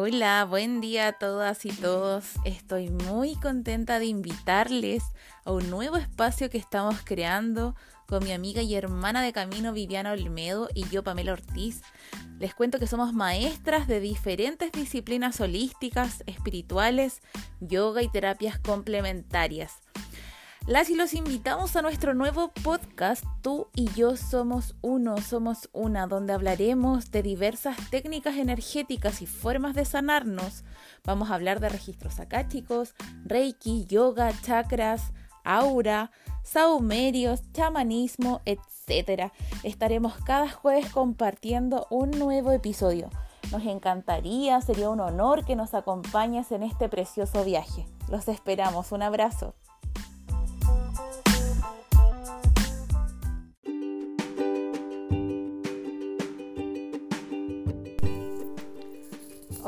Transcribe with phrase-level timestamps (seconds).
[0.00, 2.34] Hola, buen día a todas y todos.
[2.44, 5.02] Estoy muy contenta de invitarles
[5.44, 7.74] a un nuevo espacio que estamos creando
[8.06, 11.82] con mi amiga y hermana de camino Viviana Olmedo y yo Pamela Ortiz.
[12.38, 17.20] Les cuento que somos maestras de diferentes disciplinas holísticas, espirituales,
[17.58, 19.80] yoga y terapias complementarias.
[20.68, 26.06] Las y los invitamos a nuestro nuevo podcast Tú y yo somos uno, somos una,
[26.06, 30.64] donde hablaremos de diversas técnicas energéticas y formas de sanarnos.
[31.04, 36.10] Vamos a hablar de registros akáshicos, reiki, yoga, chakras, aura,
[36.42, 39.32] saumerios, chamanismo, etc.
[39.62, 43.08] Estaremos cada jueves compartiendo un nuevo episodio.
[43.52, 47.86] Nos encantaría, sería un honor que nos acompañes en este precioso viaje.
[48.10, 49.54] Los esperamos, un abrazo.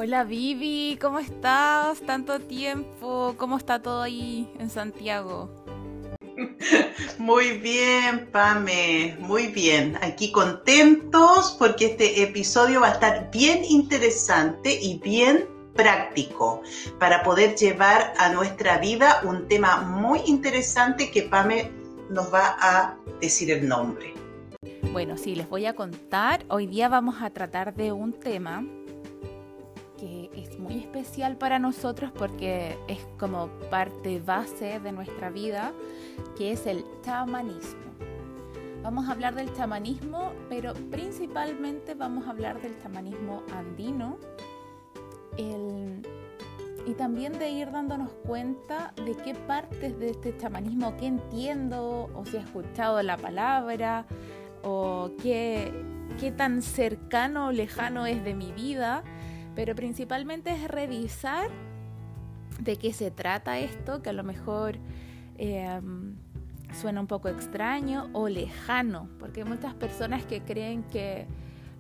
[0.03, 2.01] Hola Vivi, ¿cómo estás?
[2.01, 5.51] Tanto tiempo, ¿cómo está todo ahí en Santiago?
[7.19, 9.99] Muy bien, Pame, muy bien.
[10.01, 16.63] Aquí contentos porque este episodio va a estar bien interesante y bien práctico
[16.99, 21.71] para poder llevar a nuestra vida un tema muy interesante que Pame
[22.09, 24.15] nos va a decir el nombre.
[24.93, 26.43] Bueno, sí, les voy a contar.
[26.49, 28.65] Hoy día vamos a tratar de un tema
[30.01, 35.73] que es muy especial para nosotros porque es como parte base de nuestra vida,
[36.37, 37.79] que es el chamanismo.
[38.83, 44.17] Vamos a hablar del chamanismo, pero principalmente vamos a hablar del chamanismo andino
[46.87, 52.25] y también de ir dándonos cuenta de qué partes de este chamanismo, qué entiendo o
[52.25, 54.07] si he escuchado la palabra
[54.63, 55.73] o qué,
[56.19, 59.05] qué tan cercano o lejano es de mi vida
[59.55, 61.51] pero principalmente es revisar
[62.61, 64.77] de qué se trata esto, que a lo mejor
[65.39, 66.17] em,
[66.79, 71.27] suena un poco extraño o lejano, porque hay muchas personas que creen que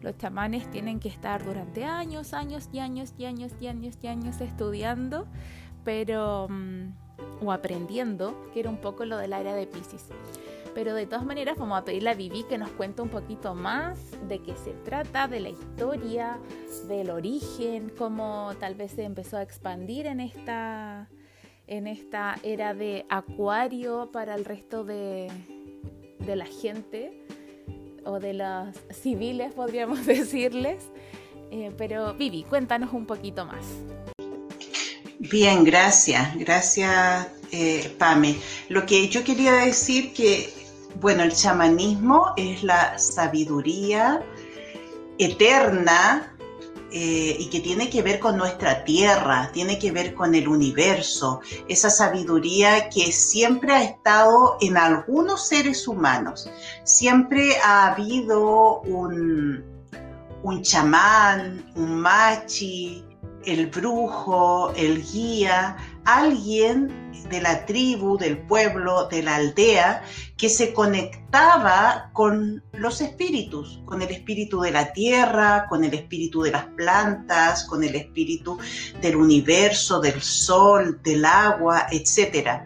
[0.02, 4.06] los chamanes tienen que estar durante años, años y años y años y años y
[4.06, 5.26] años estudiando,
[5.84, 10.08] pero mm, o aprendiendo, que era un poco lo del área de Pisces.
[10.74, 13.98] Pero de todas maneras vamos a pedirle a Vivi que nos cuente un poquito más
[14.28, 16.38] de qué se trata, de la historia,
[16.86, 21.08] del origen, cómo tal vez se empezó a expandir en esta,
[21.66, 25.30] en esta era de acuario para el resto de,
[26.18, 27.24] de la gente
[28.04, 30.84] o de los civiles, podríamos decirles.
[31.50, 33.64] Eh, pero Vivi, cuéntanos un poquito más.
[35.18, 38.36] Bien, gracias, gracias eh, Pame.
[38.68, 40.48] Lo que yo quería decir que
[40.96, 44.22] bueno, el chamanismo es la sabiduría
[45.18, 46.34] eterna
[46.92, 51.40] eh, y que tiene que ver con nuestra tierra, tiene que ver con el universo,
[51.68, 56.50] esa sabiduría que siempre ha estado en algunos seres humanos.
[56.82, 59.64] Siempre ha habido un,
[60.42, 63.04] un chamán, un machi,
[63.44, 70.02] el brujo, el guía, alguien de la tribu, del pueblo, de la aldea,
[70.36, 76.42] que se conectaba con los espíritus, con el espíritu de la tierra, con el espíritu
[76.42, 78.58] de las plantas, con el espíritu
[79.00, 82.62] del universo, del sol, del agua, etc.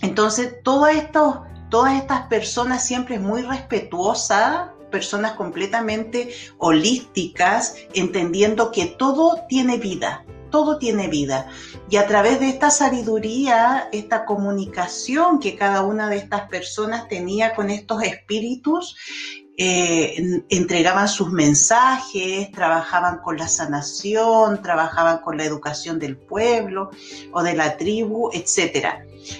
[0.00, 10.24] Entonces, todas estas personas siempre muy respetuosas personas completamente holísticas, entendiendo que todo tiene vida,
[10.52, 11.48] todo tiene vida.
[11.90, 17.56] Y a través de esta sabiduría, esta comunicación que cada una de estas personas tenía
[17.56, 18.96] con estos espíritus,
[19.58, 26.90] eh, entregaban sus mensajes, trabajaban con la sanación, trabajaban con la educación del pueblo
[27.32, 28.86] o de la tribu, etc.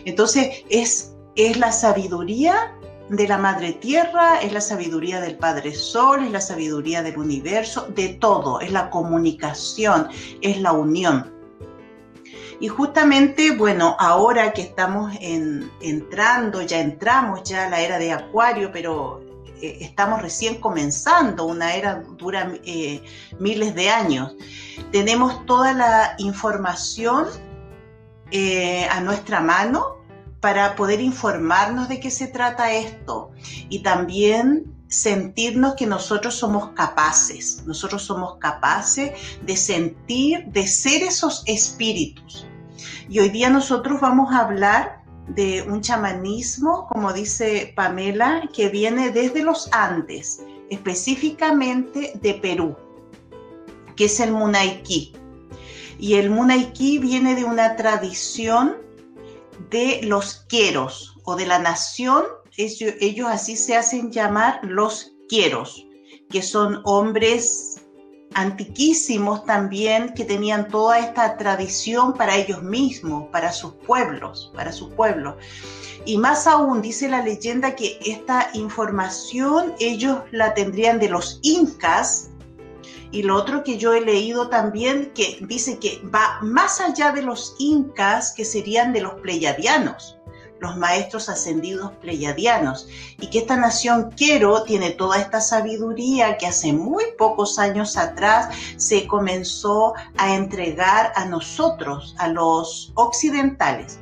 [0.05, 2.75] Entonces es, es la sabiduría
[3.13, 7.87] de la Madre Tierra, es la sabiduría del Padre Sol, es la sabiduría del universo,
[7.95, 10.09] de todo, es la comunicación,
[10.41, 11.31] es la unión.
[12.59, 18.71] Y justamente, bueno, ahora que estamos entrando, ya entramos ya a la era de Acuario,
[18.73, 19.21] pero
[19.61, 23.03] eh, estamos recién comenzando, una era dura eh,
[23.39, 24.35] miles de años,
[24.91, 27.27] tenemos toda la información
[28.31, 30.02] eh, a nuestra mano
[30.43, 33.31] para poder informarnos de qué se trata esto
[33.69, 41.45] y también sentirnos que nosotros somos capaces, nosotros somos capaces de sentir, de ser esos
[41.47, 42.45] espíritus.
[43.09, 49.11] Y hoy día nosotros vamos a hablar de un chamanismo, como dice Pamela, que viene
[49.11, 52.77] desde los Andes, específicamente de Perú,
[53.95, 55.13] que es el Munaiki.
[56.01, 58.83] Y el Munaiki viene de una tradición
[59.71, 62.25] de los queros o de la nación,
[62.57, 65.87] ellos, ellos así se hacen llamar los queros,
[66.31, 67.83] que son hombres
[68.35, 74.91] antiquísimos también que tenían toda esta tradición para ellos mismos, para sus pueblos, para su
[74.91, 75.37] pueblo.
[76.05, 82.31] Y más aún dice la leyenda que esta información ellos la tendrían de los incas.
[83.13, 87.23] Y lo otro que yo he leído también que dice que va más allá de
[87.23, 90.19] los incas que serían de los pleyadianos
[90.63, 92.89] los maestros ascendidos pleyadianos,
[93.21, 98.55] y que esta nación Quero tiene toda esta sabiduría que hace muy pocos años atrás
[98.77, 103.99] se comenzó a entregar a nosotros, a los occidentales.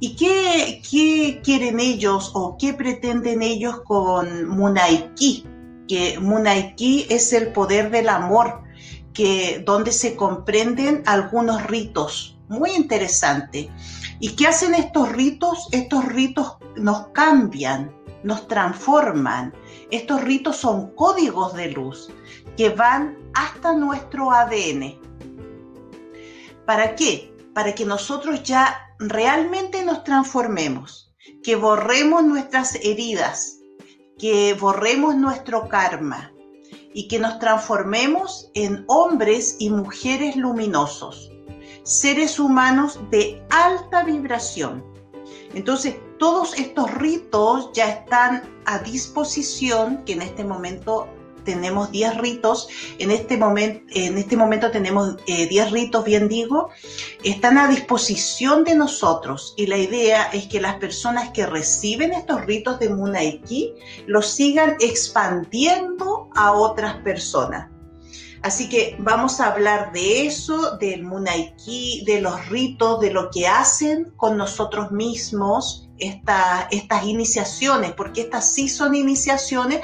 [0.00, 5.46] ¿Y qué, qué quieren ellos o qué pretenden ellos con Munaiki?
[5.88, 8.62] Que Munaiki es el poder del amor,
[9.12, 12.38] que, donde se comprenden algunos ritos.
[12.48, 13.70] Muy interesante.
[14.20, 15.68] ¿Y qué hacen estos ritos?
[15.72, 19.52] Estos ritos nos cambian, nos transforman.
[19.90, 22.10] Estos ritos son códigos de luz
[22.56, 24.98] que van hasta nuestro ADN.
[26.64, 27.32] ¿Para qué?
[27.54, 33.55] Para que nosotros ya realmente nos transformemos, que borremos nuestras heridas,
[34.18, 36.32] que borremos nuestro karma
[36.94, 41.30] y que nos transformemos en hombres y mujeres luminosos
[41.86, 44.84] seres humanos de alta vibración.
[45.54, 51.08] Entonces, todos estos ritos ya están a disposición, que en este momento
[51.46, 56.68] tenemos 10 ritos, en este, momento, en este momento tenemos 10 eh, ritos, bien digo,
[57.24, 62.44] están a disposición de nosotros y la idea es que las personas que reciben estos
[62.44, 63.72] ritos de Munaiki
[64.06, 67.70] los sigan expandiendo a otras personas.
[68.42, 73.48] Así que vamos a hablar de eso, del Munaiki, de los ritos, de lo que
[73.48, 79.80] hacen con nosotros mismos estas iniciaciones, porque estas sí son iniciaciones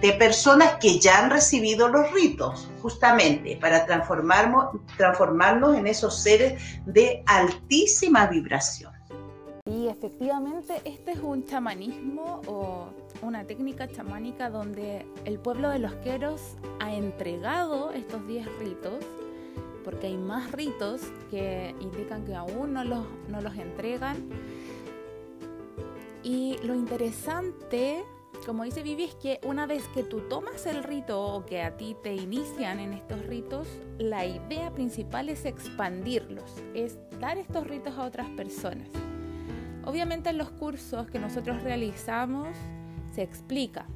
[0.00, 6.62] de, personas que ya han recibido los ritos, justamente para transformarnos, transformarnos en esos seres
[6.86, 8.92] de altísima vibración.
[9.66, 12.88] Y efectivamente este es un chamanismo o
[13.20, 16.40] una técnica chamánica donde el pueblo de los queros
[16.80, 19.04] ha entregado estos 10 ritos,
[19.84, 24.16] porque hay más ritos que indican que aún no los, no los entregan.
[26.22, 28.04] Y lo interesante,
[28.44, 31.76] como dice Vivi, es que una vez que tú tomas el rito o que a
[31.76, 33.68] ti te inician en estos ritos,
[33.98, 38.88] la idea principal es expandirlos, es dar estos ritos a otras personas.
[39.84, 42.48] Obviamente en los cursos que nosotros realizamos
[43.12, 43.86] se explica,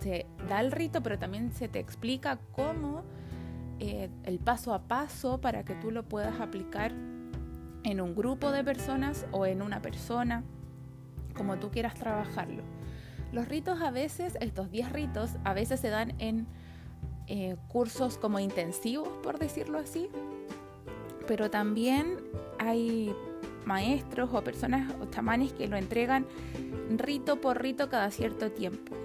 [0.00, 3.02] se da el rito, pero también se te explica cómo
[3.78, 6.92] eh, el paso a paso para que tú lo puedas aplicar
[7.84, 10.42] en un grupo de personas o en una persona,
[11.34, 12.75] como tú quieras trabajarlo.
[13.36, 16.46] Los ritos a veces, estos 10 ritos, a veces se dan en
[17.26, 20.08] eh, cursos como intensivos, por decirlo así,
[21.26, 22.16] pero también
[22.58, 23.14] hay
[23.66, 26.24] maestros o personas o chamanes que lo entregan
[26.88, 28.96] rito por rito cada cierto tiempo.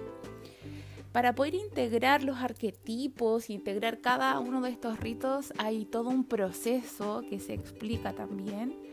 [1.12, 7.22] Para poder integrar los arquetipos, integrar cada uno de estos ritos, hay todo un proceso
[7.28, 8.91] que se explica también.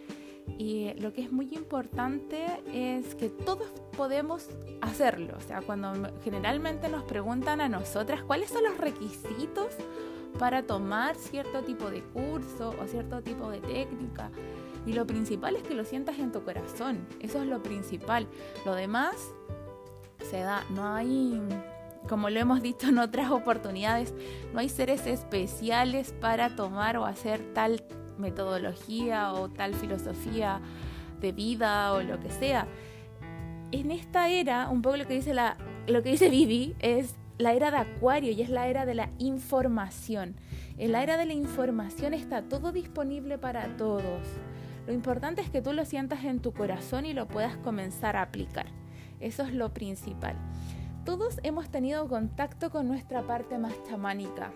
[0.58, 4.48] Y lo que es muy importante es que todos podemos
[4.82, 5.36] hacerlo.
[5.38, 9.68] O sea, cuando generalmente nos preguntan a nosotras cuáles son los requisitos
[10.38, 14.32] para tomar cierto tipo de curso o cierto tipo de técnica,
[14.86, 17.06] y lo principal es que lo sientas en tu corazón.
[17.20, 18.28] Eso es lo principal.
[18.66, 19.16] Lo demás
[20.30, 20.64] se da.
[20.72, 21.42] No hay,
[22.08, 24.14] como lo hemos dicho en otras oportunidades,
[24.54, 27.84] no hay seres especiales para tomar o hacer tal
[28.20, 30.62] metodología o tal filosofía
[31.20, 32.68] de vida o lo que sea.
[33.72, 35.58] En esta era, un poco lo que dice la,
[35.88, 39.10] lo que dice Vivi es la era de Acuario y es la era de la
[39.18, 40.36] información.
[40.78, 44.28] En la era de la información está todo disponible para todos.
[44.88, 48.24] Lo importante es que tú lo sientas en tu corazón y lo puedas comenzar a
[48.24, 48.66] aplicar.
[49.20, 50.36] Eso es lo principal.
[51.06, 54.52] Todos hemos tenido contacto con nuestra parte más chamánica.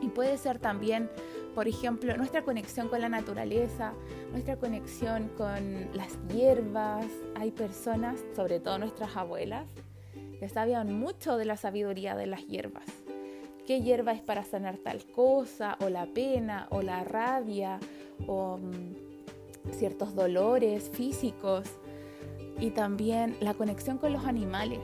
[0.00, 1.10] Y puede ser también,
[1.54, 3.92] por ejemplo, nuestra conexión con la naturaleza,
[4.32, 7.06] nuestra conexión con las hierbas.
[7.36, 9.66] Hay personas, sobre todo nuestras abuelas,
[10.38, 12.84] que sabían mucho de la sabiduría de las hierbas.
[13.66, 15.78] ¿Qué hierba es para sanar tal cosa?
[15.80, 17.78] O la pena, o la rabia,
[18.26, 21.64] o mm, ciertos dolores físicos
[22.58, 24.80] y también la conexión con los animales.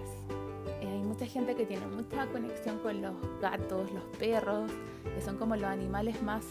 [1.27, 4.71] Gente que tiene mucha conexión con los gatos, los perros,
[5.15, 6.45] que son como los animales más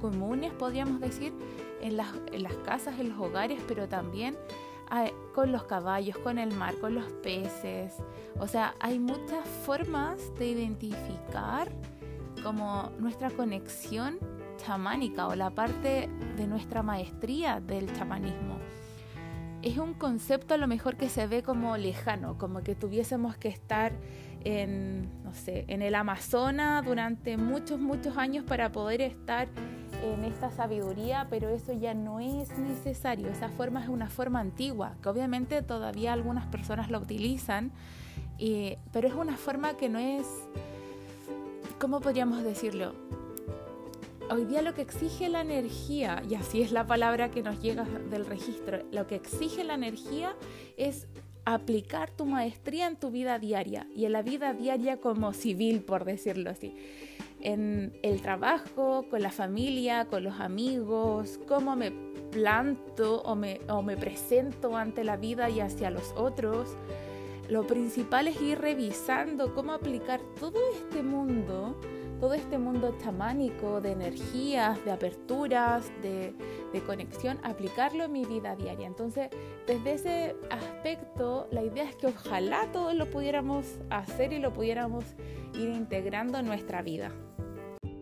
[0.00, 1.32] comunes, podríamos decir,
[1.80, 4.36] en las, en las casas, en los hogares, pero también
[5.34, 7.94] con los caballos, con el mar, con los peces.
[8.38, 11.70] O sea, hay muchas formas de identificar
[12.42, 14.18] como nuestra conexión
[14.58, 18.58] chamánica o la parte de nuestra maestría del chamanismo.
[19.62, 23.48] Es un concepto a lo mejor que se ve como lejano, como que tuviésemos que
[23.48, 23.92] estar
[24.44, 29.48] en, no sé, en el Amazonas durante muchos, muchos años para poder estar
[30.04, 33.28] en esta sabiduría, pero eso ya no es necesario.
[33.28, 37.72] Esa forma es una forma antigua, que obviamente todavía algunas personas la utilizan,
[38.92, 40.26] pero es una forma que no es,
[41.80, 42.94] ¿cómo podríamos decirlo?
[44.30, 47.84] Hoy día lo que exige la energía, y así es la palabra que nos llega
[47.84, 50.34] del registro, lo que exige la energía
[50.76, 51.06] es
[51.44, 56.04] aplicar tu maestría en tu vida diaria y en la vida diaria como civil, por
[56.04, 56.74] decirlo así
[57.40, 61.92] en el trabajo, con la familia, con los amigos, cómo me
[62.30, 66.76] planto o me, o me presento ante la vida y hacia los otros.
[67.48, 71.76] Lo principal es ir revisando cómo aplicar todo este mundo,
[72.20, 76.34] todo este mundo chamánico de energías, de aperturas, de,
[76.72, 78.86] de conexión, aplicarlo en mi vida diaria.
[78.86, 79.28] Entonces,
[79.66, 85.04] desde ese aspecto, la idea es que ojalá todos lo pudiéramos hacer y lo pudiéramos
[85.54, 87.12] ir integrando en nuestra vida.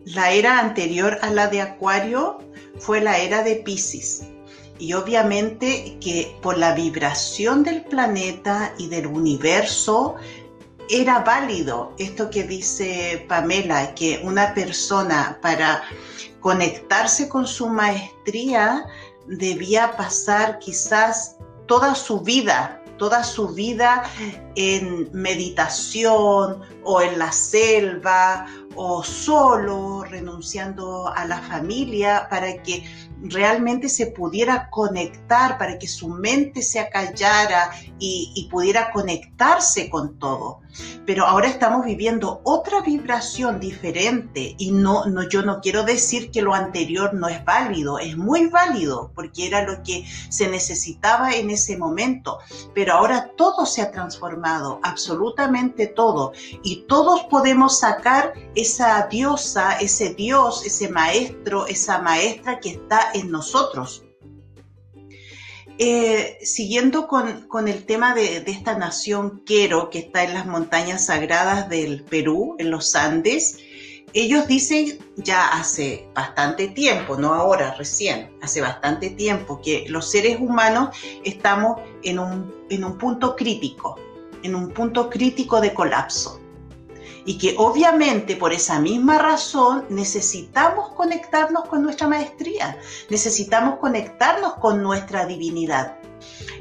[0.05, 2.37] La era anterior a la de Acuario
[2.77, 4.29] fue la era de Pisces.
[4.77, 10.15] Y obviamente que por la vibración del planeta y del universo
[10.89, 15.83] era válido esto que dice Pamela, que una persona para
[16.39, 18.85] conectarse con su maestría
[19.27, 21.37] debía pasar quizás
[21.67, 24.03] toda su vida toda su vida
[24.55, 32.83] en meditación o en la selva o solo renunciando a la familia para que
[33.21, 40.61] realmente se pudiera conectar, para que su mente se acallara y, pudiera conectarse con todo.
[41.05, 46.41] Pero ahora estamos viviendo otra vibración diferente y no, no, yo no quiero decir que
[46.41, 51.49] lo anterior no es válido, es muy válido porque era lo que se necesitaba en
[51.49, 52.39] ese momento.
[52.73, 56.33] Pero ahora todo se ha transformado, absolutamente todo.
[56.63, 58.33] Y todos podemos sacar
[58.65, 64.03] esa diosa, ese dios, ese maestro, esa maestra que está en nosotros.
[65.77, 71.69] Eh, siguiendo con, el tema de, esta nación Quero, que está en las montañas sagradas
[71.69, 73.57] del Perú, en los Andes,
[74.13, 80.39] ellos dicen ya hace bastante tiempo, no ahora, recién, hace bastante tiempo, que los seres
[80.39, 83.99] humanos estamos en un, en un punto crítico,
[84.41, 86.39] en un punto crítico de colapso
[87.25, 92.77] y que obviamente por esa misma razón necesitamos conectarnos con nuestra maestría,
[93.09, 95.97] necesitamos conectarnos con nuestra divinidad.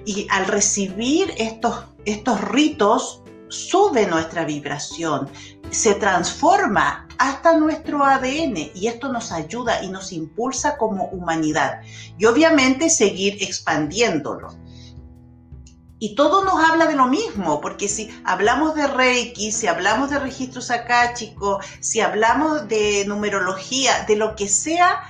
[0.05, 5.29] Y al recibir estos, estos ritos, sube nuestra vibración,
[5.71, 11.81] se transforma hasta nuestro ADN y esto nos ayuda y nos impulsa como humanidad.
[12.19, 14.49] Y obviamente seguir expandiéndolo.
[15.99, 20.19] Y todo nos habla de lo mismo, porque si hablamos de Reiki, si hablamos de
[20.19, 25.09] registros akáchicos, si hablamos de numerología, de lo que sea,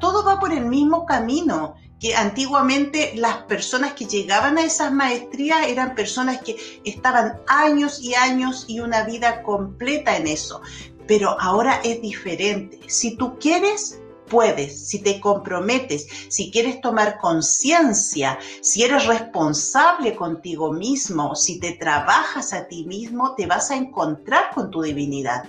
[0.00, 5.68] todo va por el mismo camino que antiguamente las personas que llegaban a esas maestrías
[5.68, 10.60] eran personas que estaban años y años y una vida completa en eso.
[11.06, 12.80] Pero ahora es diferente.
[12.88, 14.00] Si tú quieres,
[14.32, 21.72] puedes, si te comprometes, si quieres tomar conciencia, si eres responsable contigo mismo, si te
[21.72, 25.44] trabajas a ti mismo, te vas a encontrar con tu divinidad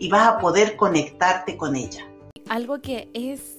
[0.00, 2.04] y vas a poder conectarte con ella.
[2.48, 3.58] Algo que es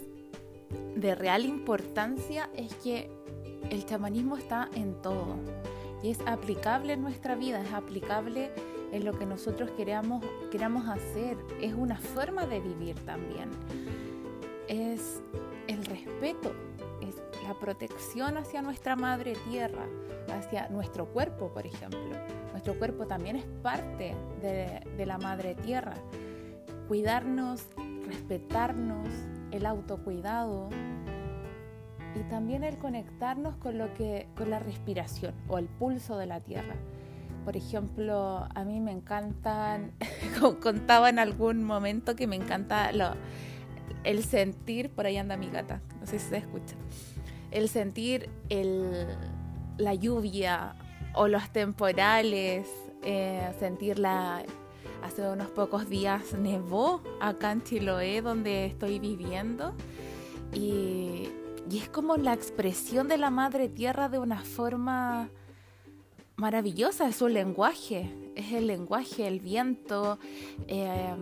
[0.95, 3.09] de real importancia es que
[3.69, 5.37] el chamanismo está en todo
[6.03, 8.51] y es aplicable en nuestra vida, es aplicable
[8.91, 13.49] en lo que nosotros queramos, queramos hacer, es una forma de vivir también
[14.67, 15.21] es
[15.67, 16.53] el respeto,
[17.01, 17.15] es
[17.47, 19.85] la protección hacia nuestra madre tierra,
[20.37, 21.99] hacia nuestro cuerpo, por ejemplo.
[22.51, 25.95] Nuestro cuerpo también es parte de, la madre tierra.
[26.87, 27.67] Cuidarnos,
[28.07, 29.07] respetarnos,
[29.51, 30.69] el autocuidado
[32.15, 36.39] y también el conectarnos con lo que con la respiración o el pulso de la
[36.39, 36.75] tierra.
[37.43, 39.91] Por ejemplo, a mí me encantan,
[40.61, 43.11] contaba en algún momento que me encanta lo,
[44.03, 46.75] el sentir, por ahí anda mi gata, no sé si se escucha,
[47.51, 49.07] el sentir el,
[49.77, 50.75] la lluvia
[51.13, 52.67] o los temporales,
[53.03, 54.43] eh, sentirla.
[55.03, 59.73] Hace unos pocos días nevó acá en Chiloé, donde estoy viviendo,
[60.51, 61.29] y,
[61.71, 65.29] es como la expresión de la madre tierra de una forma
[66.37, 70.17] maravillosa, es su lenguaje, es el lenguaje, el viento.
[70.67, 71.13] Eh,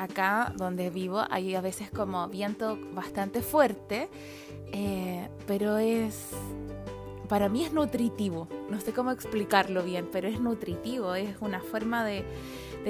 [0.00, 4.08] acá donde vivo hay a veces como viento bastante fuerte,
[4.72, 6.30] eh, pero es,
[7.28, 12.04] para mí es nutritivo, no sé cómo explicarlo bien, pero es nutritivo, es una forma
[12.04, 12.24] de,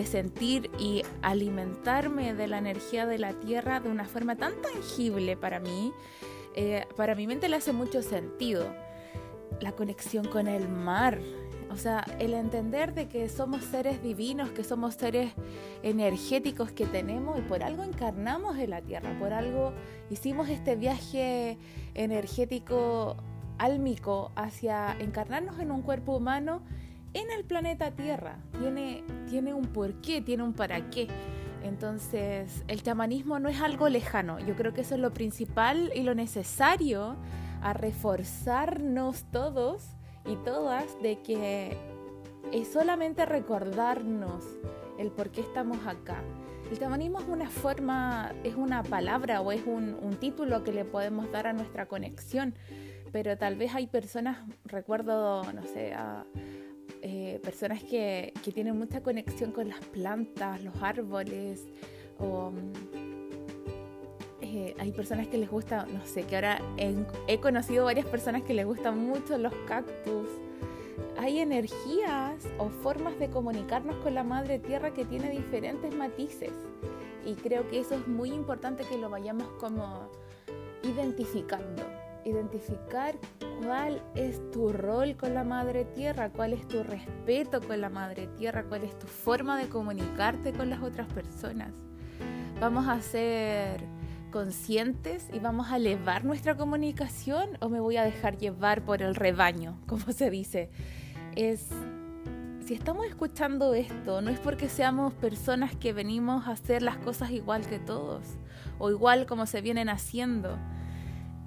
[0.04, 5.58] sentir y alimentarme de la energía de la tierra de una forma tan tangible para
[5.58, 5.92] mí,
[6.54, 8.64] eh, para mi mente le hace mucho sentido.
[9.60, 11.18] La conexión con el mar,
[11.70, 15.32] o sea, el entender de que somos seres divinos, que somos seres
[15.82, 19.72] energéticos que tenemos y por algo encarnamos en la Tierra, por algo
[20.10, 21.58] hicimos este viaje
[21.94, 23.16] energético
[23.58, 26.62] álmico hacia encarnarnos en un cuerpo humano
[27.14, 28.38] en el planeta Tierra.
[28.58, 31.06] Tiene, tiene un porqué, tiene un para qué.
[31.62, 34.40] Entonces, el chamanismo no es algo lejano.
[34.40, 37.16] Yo creo que eso es lo principal y lo necesario
[37.62, 39.96] a reforzarnos todos
[40.26, 41.76] y todas de que
[42.52, 44.44] es solamente recordarnos
[44.98, 46.22] el por qué estamos acá.
[46.70, 51.30] El chamanismo es una forma, es una palabra o es un, título que le podemos
[51.32, 52.54] dar a nuestra conexión,
[53.12, 56.24] pero tal vez hay personas, recuerdo, no sé, a,
[57.02, 61.66] eh, personas que, tienen mucha conexión con las plantas, los árboles,
[62.18, 62.52] o
[64.52, 68.52] eh, hay personas que les gusta, no sé, que ahora he, conocido varias personas que
[68.52, 70.26] les gustan mucho los cactus.
[71.18, 76.50] Hay energías o formas de comunicarnos con la madre tierra que tiene diferentes matices.
[77.24, 80.10] Y creo que eso es muy importante que lo vayamos como
[80.82, 81.84] identificando.
[82.24, 83.14] Identificar
[83.64, 88.26] cuál es tu rol con la madre tierra, cuál es tu respeto con la madre
[88.36, 91.72] tierra, cuál es tu forma de comunicarte con las otras personas.
[92.60, 93.99] Vamos a hacer
[94.30, 99.14] conscientes y vamos a elevar nuestra comunicación o me voy a dejar llevar por el
[99.14, 100.70] rebaño, como se dice.
[101.36, 101.68] Es
[102.64, 107.32] si estamos escuchando esto, no es porque seamos personas que venimos a hacer las cosas
[107.32, 108.22] igual que todos
[108.78, 110.56] o igual como se vienen haciendo.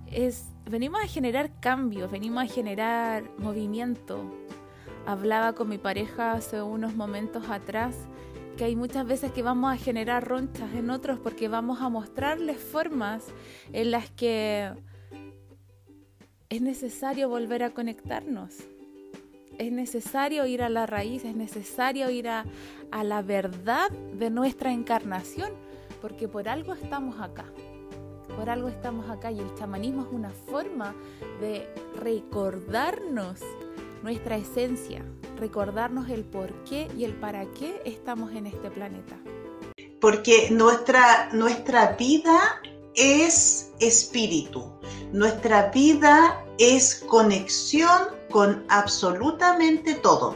[0.07, 4.29] Es venimos a generar cambios, venimos a generar movimiento.
[5.05, 7.95] Hablaba con mi pareja hace unos momentos atrás
[8.57, 12.57] que hay muchas veces que vamos a generar ronchas en otros porque vamos a mostrarles
[12.57, 13.25] formas
[13.71, 14.71] en las que
[16.49, 18.55] es necesario volver a conectarnos.
[19.57, 22.45] Es necesario ir a la raíz, es necesario ir a,
[22.91, 25.51] a la verdad de nuestra encarnación,
[26.01, 27.45] porque por algo estamos acá.
[28.35, 30.95] Por algo estamos acá y el chamanismo es una forma
[31.39, 33.41] de recordarnos
[34.03, 35.03] nuestra esencia,
[35.39, 39.17] recordarnos el por qué y el para qué estamos en este planeta.
[40.01, 42.61] Porque nuestra, nuestra vida
[42.95, 44.71] es espíritu,
[45.13, 50.35] nuestra vida es conexión con absolutamente todo.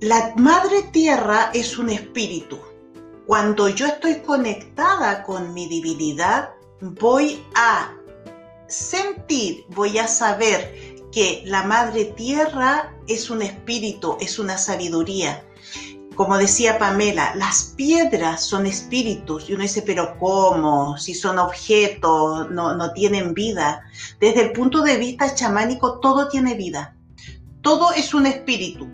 [0.00, 2.58] La madre tierra es un espíritu.
[3.26, 7.94] Cuando yo estoy conectada con mi divinidad, voy a
[8.68, 15.44] sentir, voy a saber que la madre tierra es un espíritu, es una sabiduría.
[16.14, 19.48] Como decía Pamela, las piedras son espíritus.
[19.48, 20.98] Y uno dice, pero ¿cómo?
[20.98, 23.84] Si son objetos, no, no tienen vida.
[24.18, 26.96] Desde el punto de vista chamánico, todo tiene vida.
[27.62, 28.88] Todo es un espíritu.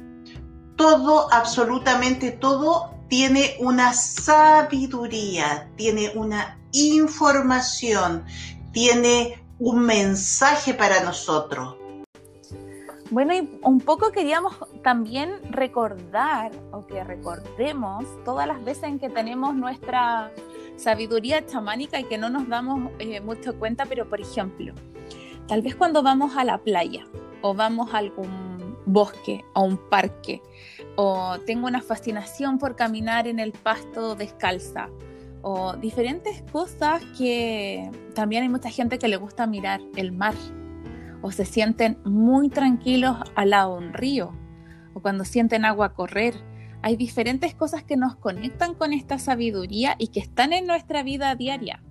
[0.76, 8.24] Todo, absolutamente todo, tiene una sabiduría, tiene una información,
[8.72, 11.76] tiene un mensaje para nosotros.
[13.14, 19.08] Bueno, y un poco queríamos también recordar o que recordemos todas las veces en que
[19.08, 20.32] tenemos nuestra
[20.74, 24.74] sabiduría chamánica y que no nos damos eh, mucho cuenta, pero por ejemplo,
[25.46, 27.06] tal vez cuando vamos a la playa
[27.40, 30.42] o vamos a algún bosque o un parque
[30.96, 34.90] o tengo una fascinación por caminar en el pasto descalza
[35.40, 40.34] o diferentes cosas que también hay mucha gente que le gusta mirar el mar
[41.24, 44.34] o se sienten muy tranquilos al lado de un río
[44.92, 46.34] o cuando sienten agua correr.
[46.82, 51.34] Hay diferentes cosas que nos conectan con esta sabiduría y que están en nuestra vida
[51.34, 51.82] diaria.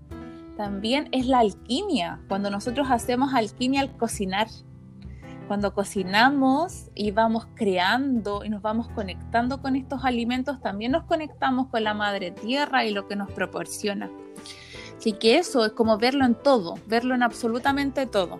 [0.55, 4.49] También es la alquimia, cuando nosotros hacemos alquimia al cocinar.
[5.47, 11.69] Cuando cocinamos y vamos creando y nos vamos conectando con estos alimentos, también nos conectamos
[11.69, 14.11] con la madre tierra y lo que nos proporciona.
[14.95, 18.39] Así que eso es como verlo en todo, verlo en absolutamente todo.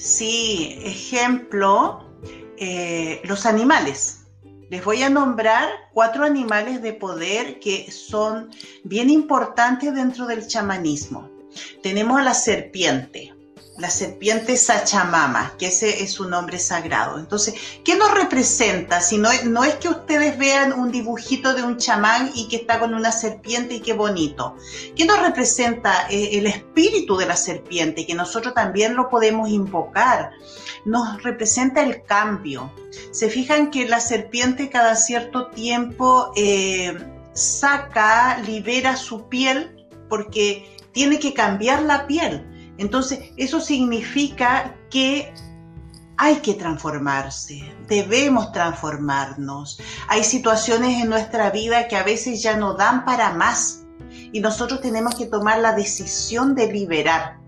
[0.00, 2.10] Sí, ejemplo,
[2.56, 4.22] eh, los animales.
[4.70, 8.48] Les voy a nombrar cuatro animales de poder que son
[8.82, 11.28] bien importantes dentro del chamanismo.
[11.82, 13.34] Tenemos a la serpiente,
[13.80, 17.18] la serpiente Sachamama, que ese es su nombre sagrado.
[17.18, 19.00] Entonces, ¿qué nos representa?
[19.00, 22.78] Si no, no es que ustedes vean un dibujito de un chamán y que está
[22.78, 24.54] con una serpiente y qué bonito.
[24.94, 28.06] ¿Qué nos representa eh, el espíritu de la serpiente?
[28.06, 30.32] Que nosotros también lo podemos invocar.
[30.84, 32.72] Nos representa el cambio.
[33.12, 36.96] Se fijan que la serpiente cada cierto tiempo eh,
[37.32, 42.49] saca, libera su piel porque tiene que cambiar la piel
[42.80, 45.34] entonces, eso significa que
[46.16, 49.78] hay que transformarse, debemos transformarnos.
[50.08, 53.84] Hay situaciones en nuestra vida que a veces ya no dan para más
[54.32, 57.39] y nosotros tenemos que tomar la decisión de liberar.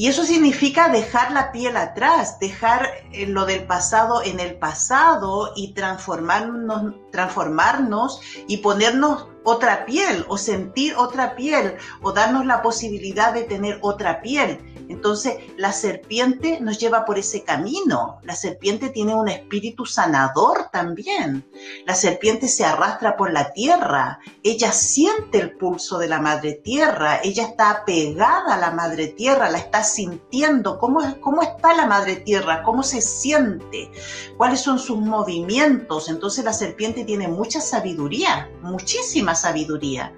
[0.00, 5.52] Y eso significa dejar la piel atrás, dejar eh, lo del pasado en el pasado
[5.54, 13.34] y transformarnos, transformarnos y ponernos otra piel o sentir otra piel o darnos la posibilidad
[13.34, 14.69] de tener otra piel.
[14.90, 18.18] Entonces la serpiente nos lleva por ese camino.
[18.24, 21.48] La serpiente tiene un espíritu sanador también.
[21.86, 24.18] La serpiente se arrastra por la tierra.
[24.42, 27.20] Ella siente el pulso de la madre tierra.
[27.22, 30.78] Ella está pegada a la madre tierra, la está sintiendo.
[30.78, 32.62] ¿Cómo, cómo está la madre tierra?
[32.64, 33.90] ¿Cómo se siente?
[34.36, 36.08] ¿Cuáles son sus movimientos?
[36.08, 40.12] Entonces la serpiente tiene mucha sabiduría, muchísima sabiduría.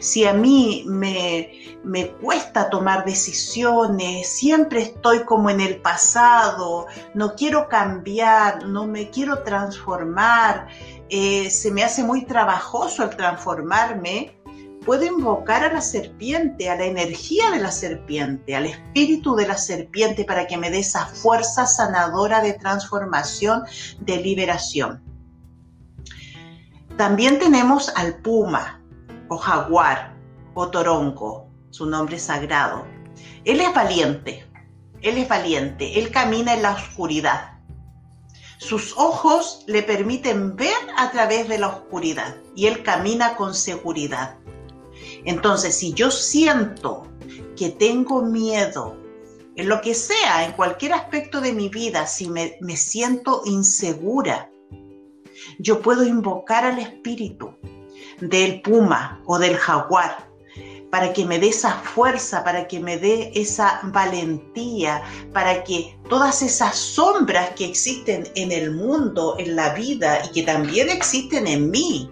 [0.00, 7.34] Si a mí me, me cuesta tomar decisiones, siempre estoy como en el pasado, no
[7.34, 10.68] quiero cambiar, no me quiero transformar,
[11.08, 14.38] eh, se me hace muy trabajoso el transformarme,
[14.84, 19.56] puedo invocar a la serpiente, a la energía de la serpiente, al espíritu de la
[19.56, 23.64] serpiente para que me dé esa fuerza sanadora de transformación,
[24.00, 25.02] de liberación.
[26.96, 28.77] También tenemos al puma,
[29.28, 30.16] o jaguar
[30.54, 32.86] o toronco, su nombre sagrado.
[33.44, 34.44] Él es valiente,
[35.02, 37.58] él es valiente, él camina en la oscuridad.
[38.58, 44.36] Sus ojos le permiten ver a través de la oscuridad y él camina con seguridad.
[45.24, 47.06] Entonces, si yo siento
[47.56, 48.96] que tengo miedo
[49.54, 54.50] en lo que sea, en cualquier aspecto de mi vida, si me, me siento insegura,
[55.60, 57.54] yo puedo invocar al Espíritu
[58.20, 60.28] del puma o del jaguar,
[60.90, 65.02] para que me dé esa fuerza, para que me dé esa valentía,
[65.32, 70.42] para que todas esas sombras que existen en el mundo, en la vida y que
[70.42, 72.10] también existen en mí,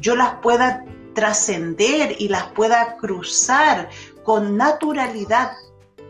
[0.00, 3.88] yo las pueda trascender y las pueda cruzar
[4.24, 5.52] con naturalidad,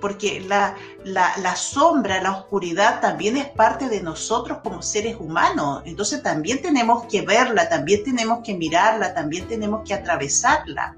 [0.02, 5.82] porque la, la, sombra, la oscuridad también es parte de nosotros como seres humanos.
[5.86, 10.96] Entonces también tenemos que verla, también tenemos que mirarla, también tenemos que atravesarla.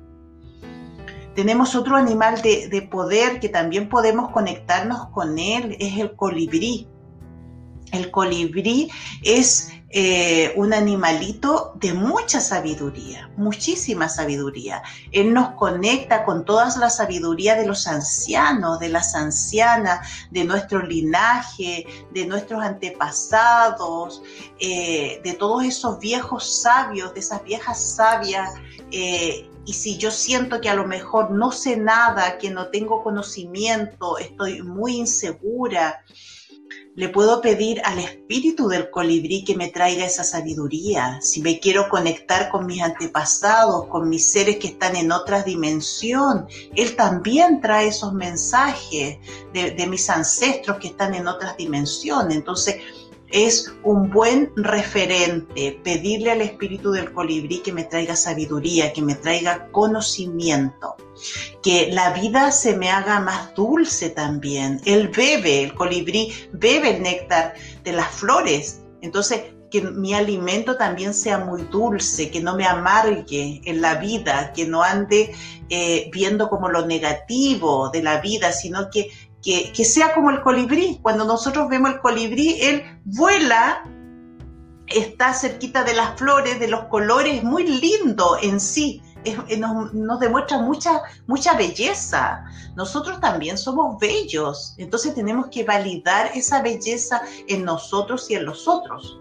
[1.34, 6.88] Tenemos otro animal de, de poder que también podemos conectarnos con él, es el colibrí.
[7.92, 8.90] El colibrí
[9.22, 14.82] es eh, un animalito de mucha sabiduría, muchísima sabiduría.
[15.12, 20.84] Él nos conecta con toda la sabiduría de los ancianos, de las ancianas, de nuestro
[20.84, 24.20] linaje, de nuestros antepasados,
[24.58, 28.50] eh, de todos esos viejos sabios, de esas viejas sabias.
[28.90, 33.04] Eh, y si yo siento que a lo mejor no sé nada, que no tengo
[33.04, 36.02] conocimiento, estoy muy insegura,
[36.96, 41.18] le puedo pedir al espíritu del colibrí que me traiga esa sabiduría.
[41.20, 46.46] Si me quiero conectar con mis antepasados, con mis seres que están en otra dimensión,
[46.76, 49.18] él también trae esos mensajes
[49.52, 52.36] de, de mis ancestros que están en otras dimensiones.
[52.36, 52.76] Entonces,
[53.34, 59.16] es un buen referente pedirle al espíritu del colibrí que me traiga sabiduría, que me
[59.16, 60.94] traiga conocimiento,
[61.60, 64.80] que la vida se me haga más dulce también.
[64.84, 68.82] Él bebe, el colibrí bebe el néctar de las flores.
[69.02, 69.40] Entonces,
[69.74, 74.66] que mi alimento también sea muy dulce, que no me amargue en la vida, que
[74.66, 75.34] no ande
[75.68, 79.10] eh, viendo como lo negativo de la vida, sino que
[79.44, 80.98] que, sea como el colibrí.
[81.02, 83.84] Cuando nosotros vemos el colibrí, él vuela,
[84.86, 89.02] está cerquita de las flores, de los colores, muy lindo en sí.
[89.24, 92.44] Eh, nos, demuestra mucha, mucha belleza.
[92.74, 98.66] Nosotros también somos bellos, entonces tenemos que validar esa belleza en nosotros y en los
[98.66, 99.18] otros.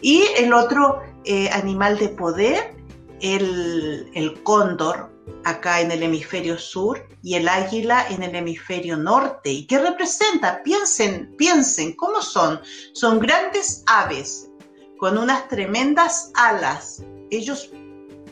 [0.00, 2.76] Y el otro eh, animal de poder,
[3.20, 9.50] el, el cóndor, acá en el hemisferio sur y el águila en el hemisferio norte.
[9.50, 10.62] ¿Y qué representa?
[10.62, 12.60] Piensen, piensen, ¿cómo son?
[12.92, 14.50] Son grandes aves
[14.98, 17.02] con unas tremendas alas.
[17.30, 17.70] Ellos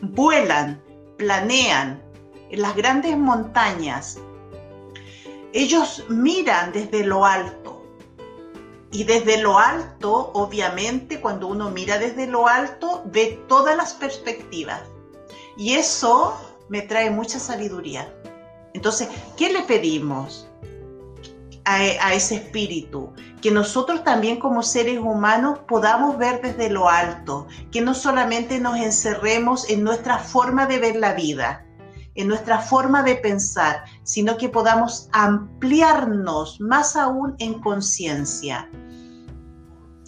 [0.01, 0.81] vuelan,
[1.17, 2.01] planean
[2.49, 4.17] en las grandes montañas.
[5.53, 7.81] Ellos miran desde lo alto.
[8.91, 14.81] Y desde lo alto, obviamente, cuando uno mira desde lo alto, ve todas las perspectivas.
[15.57, 18.13] Y eso me trae mucha sabiduría.
[18.73, 20.49] Entonces, ¿qué le pedimos
[21.63, 23.13] a, ese espíritu?
[23.41, 28.77] Que nosotros también como seres humanos podamos ver desde lo alto, que no solamente nos
[28.77, 31.65] encerremos en nuestra forma de ver la vida,
[32.15, 38.69] en nuestra forma de pensar, sino que podamos ampliarnos más aún en conciencia.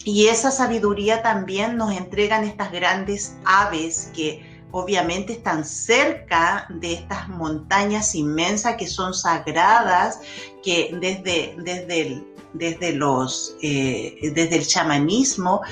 [0.04, 7.28] Y esa sabiduría también nos entregan estas grandes aves que obviamente están cerca de estas
[7.28, 10.20] montañas inmensas que son sagradas,
[10.62, 12.26] que desde, desde, el,
[13.62, 15.62] eh, desde el chamanismo,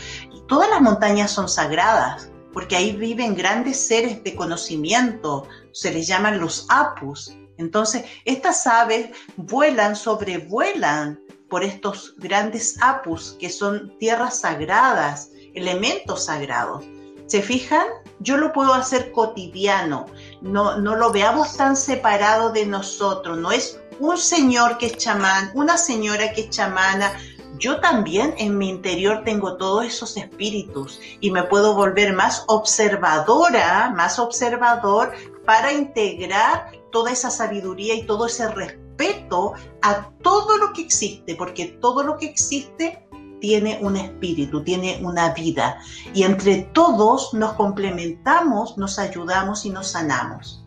[0.48, 6.40] todas las montañas son sagradas, porque ahí viven grandes seres de conocimiento, se les llaman
[6.40, 7.36] los apus.
[7.58, 16.84] Entonces, estas aves vuelan, sobrevuelan por estos grandes apus, que son tierras sagradas, elementos sagrados.
[17.26, 17.86] ¿Se fijan?
[18.20, 20.06] Yo lo puedo hacer cotidiano,
[20.40, 25.50] no, no lo veamos tan separado de nosotros, no es un señor que es chamán,
[25.54, 27.12] una señora que es chamana,
[27.58, 33.90] yo también en mi interior tengo todos esos espíritus y me puedo volver más observadora,
[33.94, 35.12] más observador
[35.44, 41.66] para integrar toda esa sabiduría y todo ese respeto a todo lo que existe, porque
[41.80, 43.05] todo lo que existe
[43.46, 45.78] tiene un espíritu, tiene una vida.
[46.12, 50.64] Y entre todos nos complementamos, nos ayudamos y nos sanamos.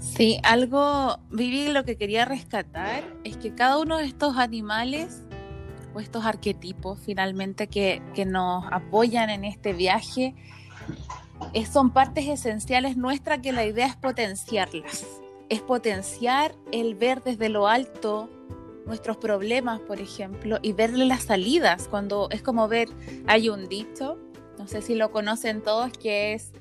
[0.00, 5.22] Sí, algo, Vivi, lo que quería rescatar es que cada uno de estos animales
[5.94, 10.34] o estos arquetipos finalmente que, que nos apoyan en este viaje
[11.52, 15.06] eh, son partes esenciales nuestras que la idea es potenciarlas,
[15.48, 18.28] es potenciar el ver desde lo alto
[18.86, 22.88] nuestros problemas, por ejemplo, y verle las salidas, cuando es como ver,
[23.26, 24.16] hay un dicho,
[24.58, 26.52] no sé si lo conocen todos, que es,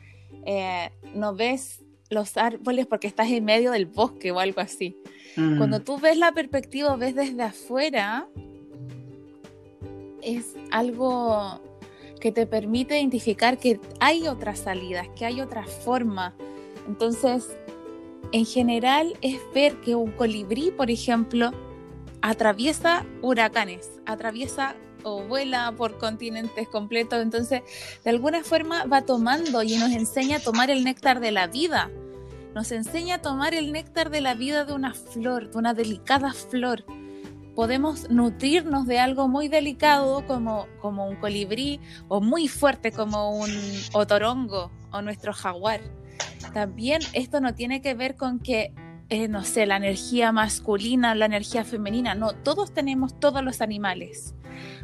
[0.45, 4.97] eh, no ves los árboles porque estás en medio del bosque o algo así.
[5.35, 5.57] Mm.
[5.57, 8.27] Cuando tú ves la perspectiva, ves desde afuera,
[10.21, 11.61] es algo
[12.19, 16.33] que te permite identificar que hay otras salidas, que hay otra forma.
[16.87, 17.55] Entonces,
[18.31, 21.51] en general es ver que un colibrí, por ejemplo,
[22.25, 27.61] atraviesa huracanes, atraviesa o vuela por continentes completos, entonces
[28.03, 31.91] de alguna forma va tomando y nos enseña a tomar el néctar de la vida,
[32.55, 36.33] nos enseña a tomar el néctar de la vida de una flor, de una delicada
[36.33, 36.83] flor.
[37.53, 43.51] Podemos nutrirnos de algo muy delicado como, como un colibrí o muy fuerte como un
[43.93, 45.81] otorongo o nuestro jaguar.
[46.55, 48.73] También esto no tiene que ver con que
[49.09, 52.15] eh, no sé, la energía masculina, la energía femenina.
[52.15, 54.33] No, todos tenemos todos los animales.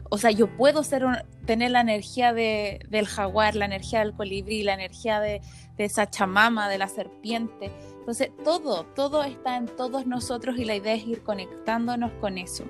[0.10, 1.04] O sea, yo puedo ser
[1.46, 5.42] tener la energía de, del jaguar, la energía del colibrí, la energía de,
[5.78, 7.72] de esa chamama, de la serpiente.
[8.00, 12.66] Entonces, todo, todo está en todos nosotros y la idea es ir conectándonos con eso.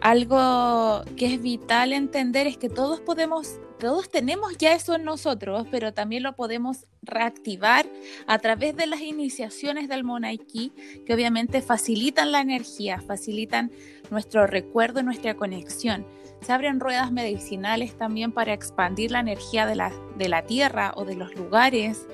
[0.00, 5.66] Algo que es vital entender es que todos podemos todos tenemos ya eso en nosotros,
[5.70, 7.86] pero también lo podemos reactivar
[8.26, 10.72] a través de las iniciaciones del Monaiki,
[11.06, 13.70] que obviamente facilitan la energía, facilitan
[14.10, 16.06] nuestro recuerdo nuestra conexión.
[16.42, 21.04] Se abren ruedas medicinales también para expandir la energía de la, de la tierra o
[21.04, 22.06] de los lugares.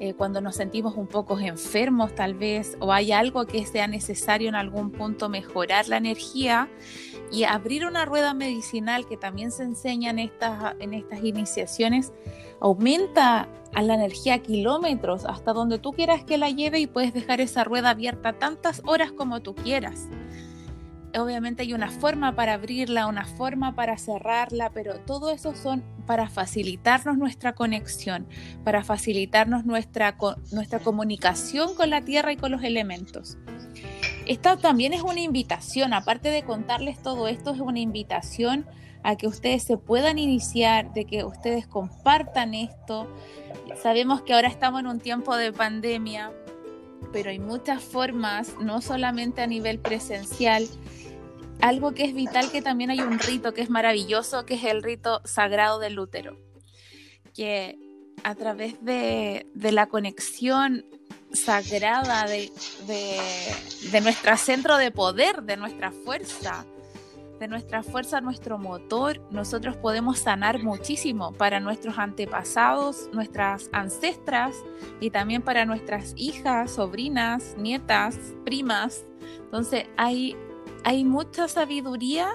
[0.00, 4.48] Eh, cuando nos sentimos un poco enfermos tal vez o hay algo que sea necesario
[4.48, 6.68] en algún punto mejorar la energía
[7.30, 12.12] y abrir una rueda medicinal que también se enseña en estas, en estas iniciaciones,
[12.60, 17.40] aumenta a la energía kilómetros hasta donde tú quieras que la lleve y puedes dejar
[17.40, 20.08] esa rueda abierta tantas horas como tú quieras.
[21.16, 26.28] Obviamente hay una forma para abrirla, una forma para cerrarla, pero todo eso son para
[26.28, 28.26] facilitarnos nuestra conexión,
[28.64, 30.16] para facilitarnos nuestra,
[30.50, 33.38] nuestra comunicación con la tierra y con los elementos.
[34.26, 38.66] Esta también es una invitación, aparte de contarles todo esto, es una invitación
[39.02, 43.06] a que ustedes se puedan iniciar, de que ustedes compartan esto.
[43.82, 46.32] Sabemos que ahora estamos en un tiempo de pandemia,
[47.12, 50.66] pero hay muchas formas, no solamente a nivel presencial.
[51.60, 54.82] Algo que es vital, que también hay un rito que es maravilloso, que es el
[54.82, 56.38] rito sagrado del útero,
[57.34, 57.78] que
[58.22, 60.86] a través de, de la conexión
[61.34, 62.50] sagrada de,
[62.86, 66.64] de, nuestro centro de poder, de nuestra fuerza.
[67.40, 74.54] de nuestra fuerza, nuestro motor, nosotros podemos sanar muchísimo para nuestros antepasados, nuestras ancestras
[75.00, 79.04] y también para nuestras hijas, sobrinas, nietas, primas.
[79.40, 80.36] Entonces hay,
[80.84, 82.30] hay mucha sabiduría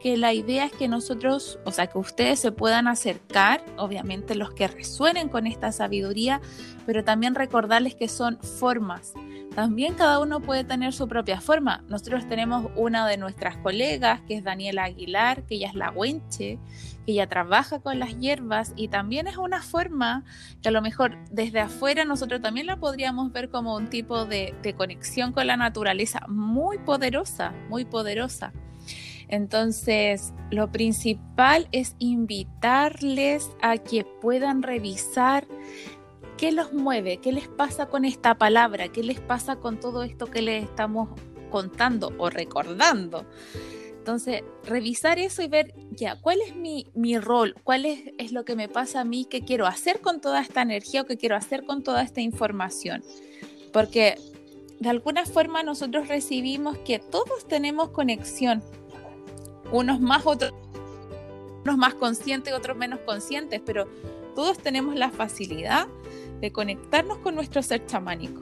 [0.00, 4.52] que la idea es que nosotros, o sea, que ustedes se puedan acercar, obviamente los
[4.52, 6.40] que resuenen con esta sabiduría,
[6.86, 9.14] pero también recordarles que son formas.
[9.54, 11.82] También cada uno puede tener su propia forma.
[11.88, 16.60] Nosotros tenemos una de nuestras colegas, que es Daniela Aguilar, que ella es la huenche,
[17.04, 20.24] que ella trabaja con las hierbas y también es una forma
[20.62, 24.54] que a lo mejor desde afuera nosotros también la podríamos ver como un tipo de,
[24.62, 28.52] de conexión con la naturaleza muy poderosa, muy poderosa.
[29.28, 35.46] Entonces, lo principal es invitarles a que puedan revisar
[36.38, 40.26] qué los mueve, qué les pasa con esta palabra, qué les pasa con todo esto
[40.26, 41.10] que les estamos
[41.50, 43.26] contando o recordando.
[43.98, 47.54] Entonces, revisar eso y ver, ya, ¿cuál es mi, rol?
[47.62, 49.26] ¿Cuál es, es, lo que me pasa a mí?
[49.26, 53.02] ¿Qué quiero hacer con toda esta energía o qué quiero hacer con toda esta información?
[53.70, 54.14] Porque
[54.80, 58.62] de alguna forma nosotros recibimos que todos tenemos conexión
[59.72, 60.52] unos más, otros
[61.64, 63.86] unos más conscientes, otros menos conscientes, pero
[64.34, 65.88] todos tenemos la facilidad
[66.40, 68.40] de conectarnos con nuestro ser chamánico.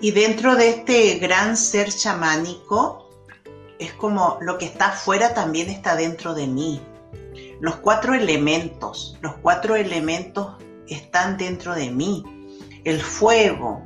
[0.00, 3.10] Y dentro de este gran ser chamánico,
[3.78, 6.80] es como lo que está afuera también está dentro de mí.
[7.60, 10.54] Los cuatro elementos, los cuatro elementos
[10.88, 12.24] están dentro de mí.
[12.84, 13.84] El fuego,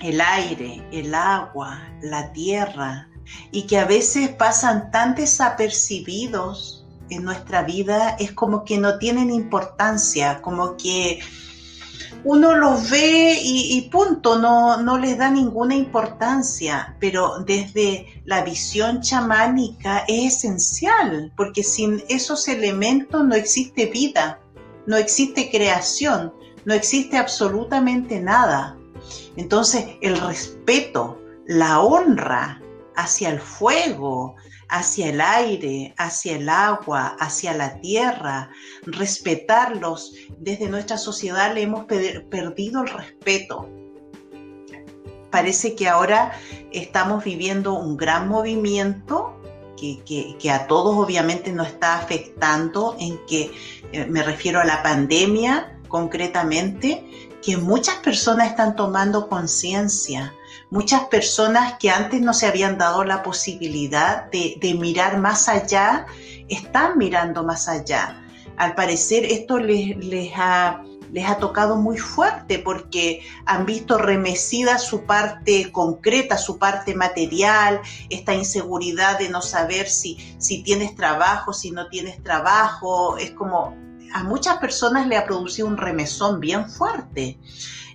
[0.00, 3.08] el aire, el agua, la tierra,
[3.50, 9.30] y que a veces pasan tan desapercibidos en nuestra vida, es como que no tienen
[9.30, 11.20] importancia, como que
[12.24, 19.02] uno los ve y, punto, no, no les da ninguna importancia, pero desde la visión
[19.02, 24.40] chamánica es esencial, porque sin esos elementos no existe vida,
[24.86, 26.32] no existe creación,
[26.64, 28.78] no existe absolutamente nada.
[29.36, 32.62] Entonces el respeto, la honra
[32.96, 34.36] hacia el fuego,
[34.68, 38.50] hacia el aire, hacia el agua, hacia la tierra,
[38.86, 40.14] respetarlos.
[40.38, 43.68] Desde nuestra sociedad le hemos perdido el respeto.
[45.30, 46.32] Parece que ahora
[46.72, 49.40] estamos viviendo un gran movimiento
[49.76, 53.52] que, a todos obviamente nos está afectando, en que
[53.92, 60.32] eh, me refiero a la pandemia concretamente, que muchas personas están tomando conciencia
[60.74, 66.04] muchas personas que antes no se habían dado la posibilidad de, mirar más allá,
[66.48, 68.20] están mirando más allá.
[68.56, 70.82] Al parecer esto les, ha
[71.38, 79.20] tocado muy fuerte porque han visto remecida su parte concreta, su parte material, esta inseguridad
[79.20, 83.16] de no saber si, si tienes trabajo, si no tienes trabajo.
[83.16, 83.76] Es como
[84.12, 87.38] a muchas personas le ha producido un remesón bien fuerte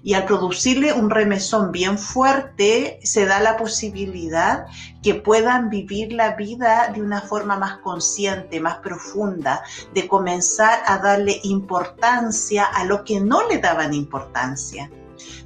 [0.04, 4.66] y al producirle un remesón bien fuerte se da la posibilidad
[5.04, 10.98] que puedan vivir la vida de una forma más consciente, más profunda, de comenzar a
[10.98, 14.90] darle importancia a lo que no le daban importancia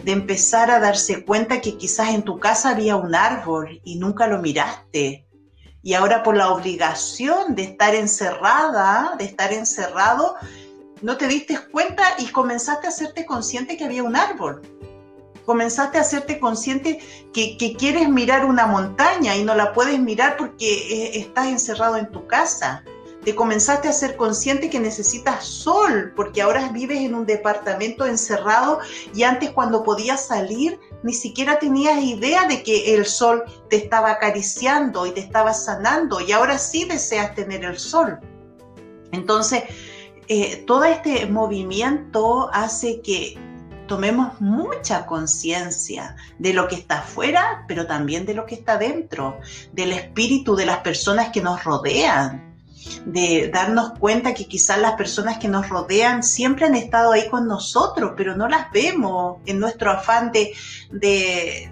[0.03, 4.27] de empezar a darse cuenta que quizás en tu casa había un árbol y nunca
[4.27, 5.27] lo miraste.
[5.81, 10.35] Y ahora por la obligación de estar encerrada, de estar encerrado,
[11.03, 14.61] no te diste cuenta y comenzaste a hacerte consciente que había un árbol.
[15.45, 16.99] Comenzaste a hacerte consciente
[17.33, 22.09] que, quieres mirar una montaña y no la puedes mirar porque eh, estás encerrado en
[22.09, 22.85] tu casa.
[23.25, 28.79] Te comenzaste a ser consciente que necesitas sol porque ahora vives en un departamento encerrado
[29.13, 34.11] y antes cuando podías salir ni siquiera tenías idea de que el sol te estaba
[34.11, 38.19] acariciando y te estaba sanando y ahora sí deseas tener el sol.
[39.11, 39.63] Entonces,
[40.27, 43.37] eh, todo este movimiento hace que
[43.87, 49.39] tomemos mucha conciencia de lo que está afuera, pero también de lo que está dentro,
[49.71, 52.52] del espíritu de las personas que nos rodean
[53.05, 57.47] de darnos cuenta que quizás las personas que nos rodean siempre han estado ahí con
[57.47, 60.53] nosotros, pero no las vemos en nuestro afán de,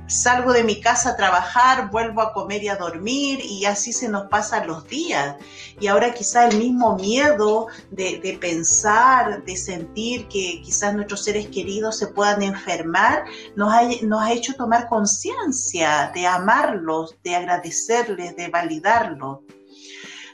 [0.08, 4.10] salgo de mi casa a trabajar, vuelvo a comer y a dormir y así se
[4.10, 5.36] nos pasan los días.
[5.80, 11.48] Y ahora quizás el mismo miedo de, de pensar, de sentir que quizás nuestros seres
[11.48, 13.24] queridos se puedan enfermar,
[13.56, 19.40] nos ha, nos ha hecho tomar conciencia de amarlos, de agradecerles, de validarlos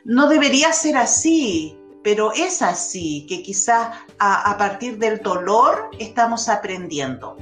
[0.07, 3.89] no debería ser así, pero es así, que quizás
[4.19, 7.35] a, partir del dolor estamos aprendiendo.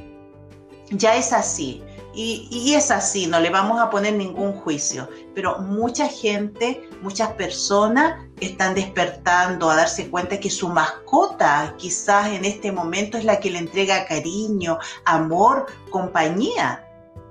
[0.90, 1.84] Ya es así.
[2.16, 8.24] Y, es así, no le vamos a poner ningún juicio, pero mucha gente, muchas personas
[8.40, 13.52] están despertando a darse cuenta que su mascota quizás en este momento es la que
[13.52, 16.85] le entrega cariño, amor, compañía.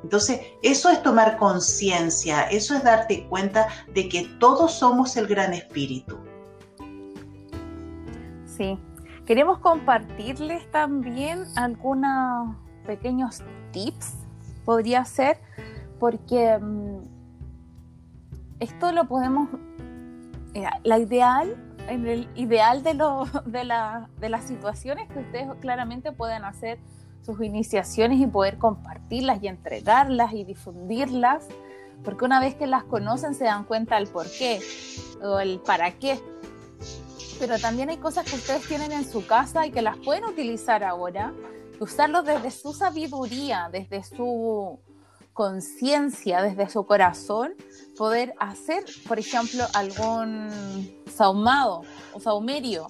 [0.04, 5.54] Entonces, eso es tomar conciencia, eso es darte cuenta de que todos somos el gran
[5.54, 6.18] espíritu.
[8.44, 8.78] Sí,
[9.24, 12.54] queremos compartirles también algunos
[12.86, 13.42] pequeños
[13.72, 14.12] tips
[14.66, 15.38] podría ser,
[15.98, 16.98] porque mm,
[18.60, 19.48] esto lo podemos,
[20.82, 21.56] la ideal,
[21.88, 26.78] en el ideal de, lo, de, la, de las situaciones que ustedes claramente pueden hacer
[27.24, 31.46] sus iniciaciones y poder compartirlas y entregarlas y difundirlas,
[32.04, 34.60] porque una vez que las conocen se dan cuenta del por qué
[35.22, 36.20] o el para qué.
[37.38, 40.84] Pero también hay cosas que ustedes tienen en su casa y que las pueden utilizar
[40.84, 41.32] ahora
[41.80, 44.78] usarlo desde su sabiduría, desde su
[45.32, 47.54] conciencia, desde su corazón,
[47.98, 50.48] poder hacer, por ejemplo, algún
[51.10, 52.86] saumado o saumerio,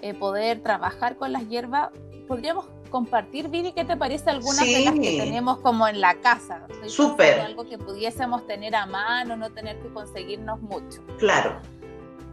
[0.00, 1.90] eh, poder trabajar con las hierbas.
[2.28, 6.68] Podríamos compartir, Vivi, ¿qué te parece algunas de las que tenemos como en la casa?
[6.86, 7.40] Súper.
[7.40, 11.02] Algo que pudiésemos tener a mano, no tener que conseguirnos mucho.
[11.18, 11.56] Claro.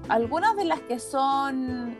[0.09, 1.97] Algunas de las que son,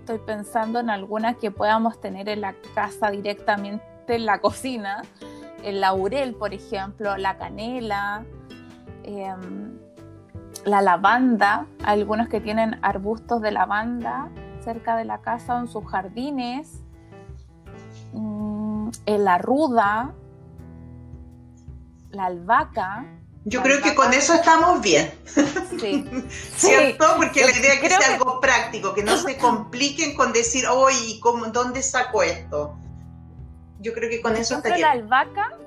[0.00, 5.02] estoy pensando en algunas que podamos tener en la casa directamente en la cocina.
[5.62, 8.24] El laurel, por ejemplo, la canela,
[9.04, 9.78] em,
[10.66, 14.30] la lavanda, algunos que tienen arbustos de lavanda
[14.60, 16.83] cerca de la casa o en sus jardines,
[18.14, 20.14] mm, la ruda,
[22.10, 23.06] la albahaca,
[23.46, 25.12] yo creo que con eso estamos bien.
[25.78, 26.04] Sí.
[26.56, 27.04] ¿Cierto?
[27.16, 31.20] Porque la idea es que sea algo práctico, que no se compliquen con decir, oye,
[31.52, 32.74] ¿dónde saco esto?
[33.80, 34.86] Yo creo que con eso estaría...
[34.86, 35.58] La albahaca,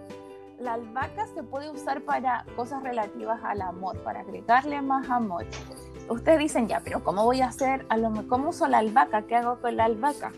[0.60, 5.46] la albahaca se puede usar para cosas relativas al amor, para agregarle más amor.
[6.10, 7.86] Ustedes dicen, ya, pero ¿cómo voy a hacer?
[7.90, 9.22] A lo, ¿Cómo uso la albahaca?
[9.28, 10.32] ¿Qué hago con la albahaca?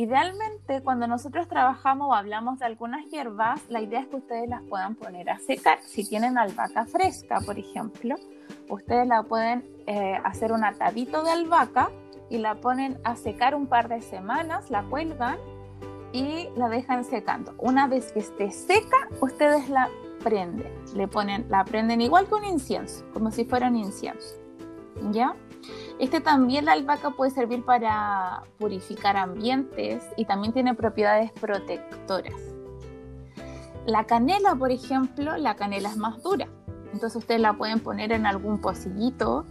[0.00, 4.62] Idealmente, cuando nosotros trabajamos o hablamos de algunas hierbas, la idea es que ustedes las
[4.62, 5.78] puedan poner a secar.
[5.82, 8.14] Si tienen albahaca fresca, por ejemplo,
[8.70, 11.90] ustedes la pueden eh, hacer un atadito de albahaca
[12.30, 15.36] y la ponen a secar un par de semanas, la cuelgan
[16.14, 17.54] y la dejan secando.
[17.58, 19.90] Una vez que esté seca, ustedes la
[20.24, 20.72] prenden.
[20.94, 24.36] Le ponen, la prenden igual que un incienso, como si fuera un incienso.
[25.10, 25.34] ¿Ya?
[26.00, 32.40] Este también la albahaca puede servir para purificar ambientes y también tiene propiedades protectoras.
[33.84, 36.48] La canela, por ejemplo, la canela es más dura.
[36.94, 39.44] Entonces ustedes la pueden poner en algún pocillito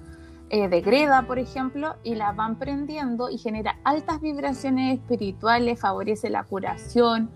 [0.50, 6.32] eh, de greda, por ejemplo, y la van prendiendo y genera altas vibraciones espirituales, favorece
[6.32, 7.30] la curación,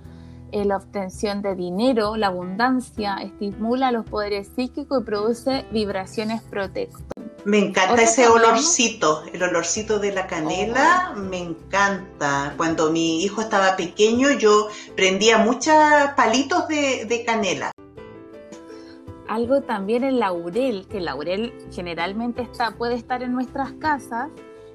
[0.52, 7.23] eh, la obtención de dinero, la abundancia, estimula los poderes psíquicos y produce vibraciones protectoras.
[7.46, 11.20] Me encanta ese olorcito, el olorcito de la canela, oh.
[11.20, 12.54] me encanta.
[12.56, 15.76] Cuando mi hijo estaba pequeño yo prendía muchos
[16.16, 17.72] palitos de, canela.
[19.28, 24.30] Algo también el laurel, que el laurel generalmente está, puede estar en nuestras casas,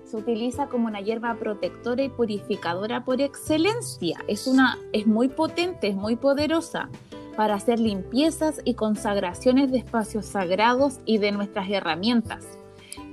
[0.05, 4.23] se utiliza como una hierba protectora y purificadora por excelencia.
[4.27, 6.91] Es, una, es muy potente, es muy poderosa
[7.35, 12.58] para hacer limpiezas y consagraciones de espacios sagrados y de nuestras herramientas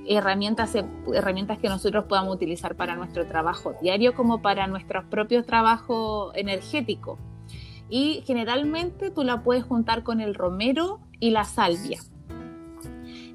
[0.08, 0.74] herramientas,
[1.12, 7.18] herramientas que nosotros podamos utilizar para nuestro trabajo diario como para nuestros propios trabajos energéticos.
[7.88, 12.00] Y generalmente tú la puedes juntar con el romero y la salvia.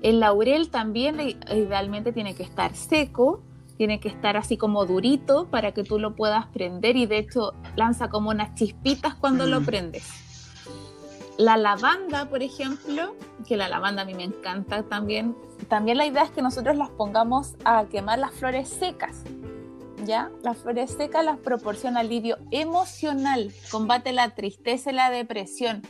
[0.01, 3.43] El laurel también idealmente tiene que estar seco,
[3.78, 7.53] tiene que estar así como durito para que tú lo puedas prender y de hecho
[7.76, 9.65] lanza como unas chispitas cuando lo mm.
[9.65, 10.07] prendes.
[11.38, 13.15] La lavanda, por ejemplo,
[13.47, 15.36] que la lavanda a mí me encanta también,
[15.72, 19.24] también la idea es que nosotros las pongamos a quemar las flores secas.
[20.03, 20.30] ¿Ya?
[20.43, 25.82] Las flores secas las proporciona alivio emocional, combate la tristeza y la depresión.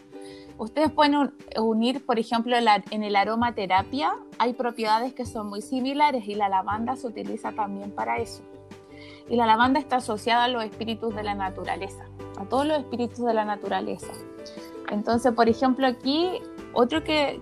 [0.59, 6.35] Ustedes pueden unir, por ejemplo, en el aromaterapia hay propiedades que son muy similares y
[6.35, 8.43] la lavanda se utiliza también para eso.
[9.31, 12.05] Y la lavanda está asociada a los espíritus de la naturaleza,
[12.39, 14.13] a todos los espíritus de la naturaleza.
[14.91, 16.39] Entonces, por ejemplo, aquí
[16.73, 17.41] otro que,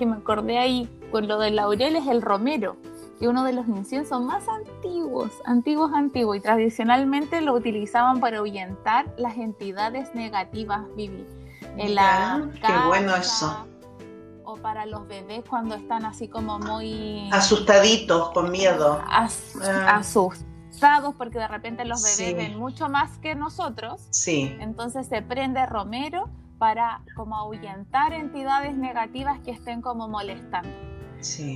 [0.00, 2.76] me acordé ahí con lo del laurel es el romero,
[3.18, 8.38] que es uno de los inciensos más antiguos, antiguos, antiguos, y tradicionalmente lo utilizaban para
[8.38, 11.26] ahuyentar las entidades negativas, Vivi.
[11.76, 13.66] En la qué bueno eso.
[14.44, 17.28] O para los bebés cuando están así como muy...
[17.32, 19.02] Asustaditos, con miedo.
[19.06, 19.28] Ah.
[19.96, 24.06] Asustados porque de repente los bebés ven mucho más que nosotros.
[24.10, 24.56] Sí.
[24.60, 30.70] Entonces se prende romero para como ahuyentar entidades negativas que estén como molestando.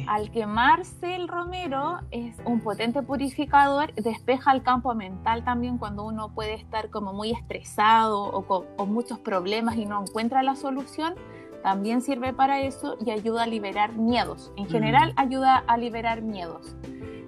[0.09, 6.35] Al quemarse el romero es un potente purificador, despeja el campo mental también cuando uno
[6.35, 11.15] puede estar como muy estresado o con muchos problemas y no encuentra la solución,
[11.63, 14.53] también sirve para eso y ayuda a liberar miedos.
[14.57, 16.75] En general ayuda a liberar miedos.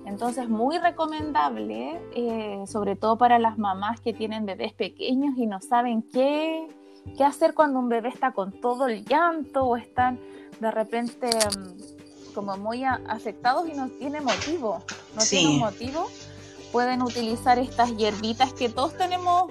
[0.07, 5.61] Entonces, muy recomendable, eh, sobre todo para las mamás que tienen bebés pequeños y no
[5.61, 6.67] saben qué,
[7.17, 10.19] qué hacer cuando un bebé está con todo el llanto o están
[10.61, 11.94] de repente mm,
[12.35, 14.83] como muy afectados y no tiene motivo,
[15.15, 16.11] no tiene motivo,
[16.73, 19.51] pueden utilizar estas hierbitas que todos tenemos,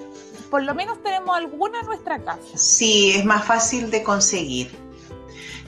[0.51, 2.41] por lo menos tenemos alguna en nuestra casa.
[2.55, 4.71] Sí, es más fácil de conseguir.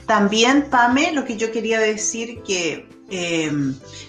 [0.06, 3.50] También, Pame, lo que yo quería decir que eh,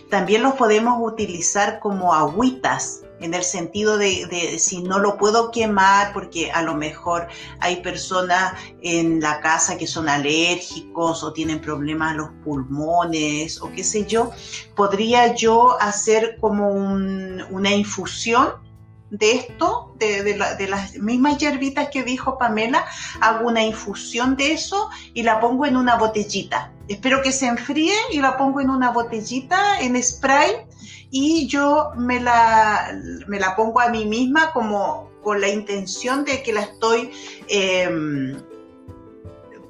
[0.10, 6.13] también los podemos utilizar como agüitas en el sentido de, si no lo puedo quemar,
[6.13, 7.28] porque a lo mejor
[7.59, 13.72] hay personas en la casa que son alérgicos o tienen problemas en los pulmones o
[13.72, 14.32] qué sé yo,
[14.76, 18.68] podría yo hacer como una infusión
[19.09, 22.86] de esto, de, las mismas hierbitas que dijo Pamela,
[23.22, 26.74] hago una infusión de eso y la pongo en una botellita.
[26.88, 30.66] Espero que se enfríe y la pongo en una botellita en spray
[31.10, 36.41] y yo me la, me la pongo a mí misma como con la intención de
[36.43, 37.12] que la estoy
[37.47, 38.41] em,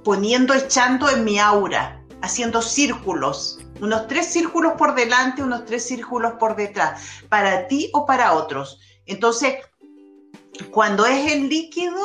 [0.04, 6.34] poniendo, echando en mi aura, haciendo círculos, unos tres círculos por delante, unos tres círculos
[6.34, 8.80] por detrás, para ti o para otros.
[9.06, 9.56] Entonces,
[10.72, 12.02] cuando es el líquido,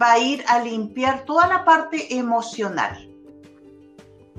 [0.00, 3.11] va a ir a limpiar toda la parte emocional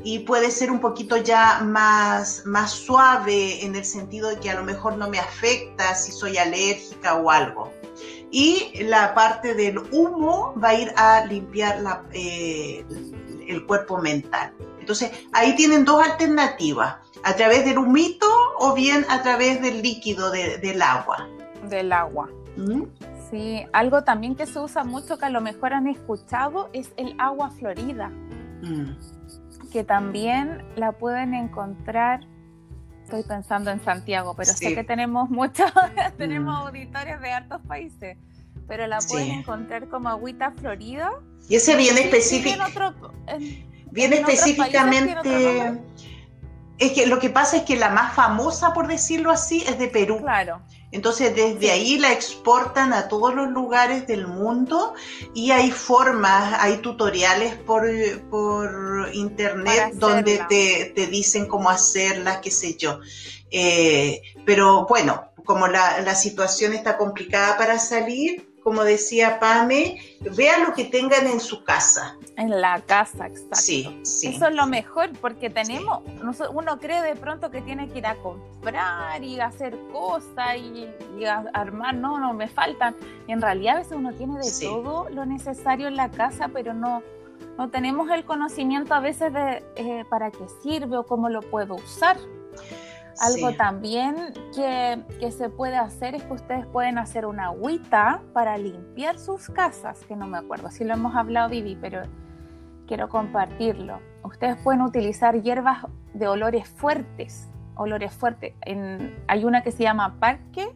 [0.02, 4.56] y puede ser un poquito ya más, más suave en el sentido de que a
[4.56, 7.72] lo mejor no me afecta si soy alérgica o algo.
[8.32, 12.84] Y la parte del humo va a ir a limpiar la, eh,
[13.48, 14.52] el cuerpo mental.
[14.80, 18.28] Entonces, ahí tienen dos alternativas, a través del humito
[18.60, 21.30] o bien a través del líquido del agua.
[21.70, 22.30] Del agua.
[22.58, 22.84] ¿Mm?
[23.30, 27.16] Sí, algo también que se usa mucho que a lo mejor han escuchado es el
[27.20, 28.10] agua florida.
[28.62, 28.92] Mm
[29.74, 32.22] que también la pueden encontrar,
[33.04, 35.72] estoy pensando en Santiago, pero sé que tenemos muchos,
[36.18, 36.68] tenemos mm.
[36.68, 38.18] auditores de hartos países,
[38.68, 41.10] pero la pueden encontrar como agüita florida.
[41.50, 42.64] Y ese viene específico.
[43.92, 45.82] Viene específicamente
[46.80, 49.88] es que lo que pasa es que la más famosa, por decirlo así, es de
[49.88, 50.20] Perú.
[50.20, 50.62] Claro.
[50.94, 54.94] Entonces desde ahí la exportan a todos los lugares del mundo
[55.34, 57.84] y hay formas, hay tutoriales por,
[58.30, 63.00] por internet donde te, te, dicen cómo hacerlas, qué sé yo.
[63.50, 70.62] Eh, pero bueno, como la, la situación está complicada para salir, como decía Pame, vean
[70.64, 72.18] lo que tengan en su casa.
[72.36, 73.56] En la casa, exacto.
[73.56, 74.28] Sí, sí.
[74.28, 76.02] Eso es lo mejor, porque tenemos,
[76.52, 80.88] uno cree de pronto que tiene que ir a comprar y hacer cosas y,
[81.54, 82.96] armar, no, no, me faltan.
[83.28, 87.04] en realidad a veces uno tiene de todo lo necesario en la casa, pero no,
[87.58, 91.76] no tenemos el conocimiento a veces de eh, para qué sirve o cómo lo puedo
[91.76, 92.18] usar.
[93.20, 98.58] Algo también que, que, se puede hacer es que ustedes pueden hacer una agüita para
[98.58, 102.02] limpiar sus casas, que no me acuerdo si lo hemos hablado, Vivi, pero
[102.94, 104.00] quiero compartirlo.
[104.24, 105.84] Ustedes pueden utilizar hierbas
[106.14, 108.54] de olores fuertes, olores fuertes.
[108.62, 110.70] En, hay una que se llama parque,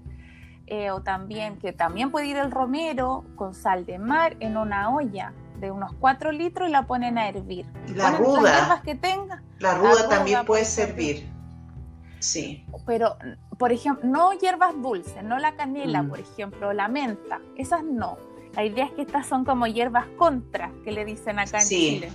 [0.65, 4.95] eh, o también que también puede ir el romero con sal de mar en una
[4.95, 7.68] olla de unos 4 litros y la ponen a hervir.
[7.93, 8.82] La ruda.
[8.84, 9.43] que tenga.
[9.59, 11.32] La ruda, también puede servir.
[12.18, 12.65] Sí.
[12.88, 13.15] Pero,
[13.59, 16.09] por ejemplo, no hierbas dulces, no la canela, mm.
[16.09, 18.18] por ejemplo, la menta, esas no.
[18.58, 22.12] La idea es que estas son como hierbas contra, que le dicen acá en Chile.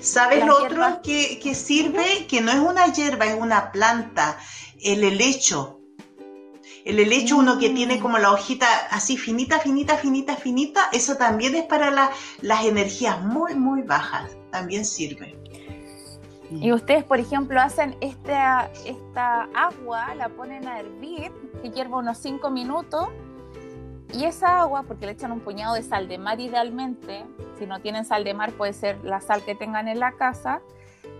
[0.00, 2.26] ¿Sabes lo otro que, que, sirve?
[2.26, 4.36] Que no es una hierba, es una planta,
[4.82, 5.78] el helecho.
[6.84, 8.00] El helecho, uno que tiene mm.
[8.00, 11.92] como la hojita así finita, finita, finita, finita, eso también es para
[12.40, 15.38] las energías muy, muy bajas, también sirve.
[16.50, 21.30] Y ustedes, por ejemplo, hacen esta, esta agua, la ponen a hervir,
[21.62, 23.10] que hierva unos 5 minutos,
[24.12, 27.26] y esa agua, porque le echan un puñado de sal de mar idealmente,
[27.58, 30.60] si no tienen sal de mar puede ser la sal que tengan en la casa,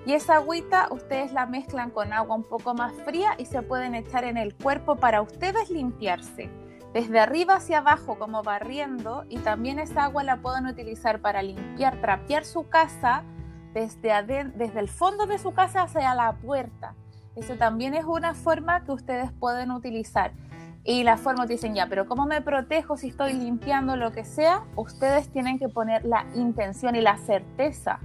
[0.07, 3.95] y esa agüita ustedes la mezclan con agua un poco más fría y se pueden
[3.95, 6.51] echar en el cuerpo para ustedes limpiarse,
[6.95, 12.01] desde arriba hacia abajo como barriendo, y también esa agua la pueden utilizar para limpiar,
[12.01, 13.25] trapear su casa,
[13.75, 16.95] desde, desde el fondo de su casa hacia la puerta.
[17.37, 20.33] Eso también es una forma que ustedes pueden utilizar.
[20.89, 24.65] Y la forma dicen ya, pero ¿cómo me protejo si estoy limpiando lo que sea?
[24.75, 27.99] Ustedes tienen que poner la intención y la certeza.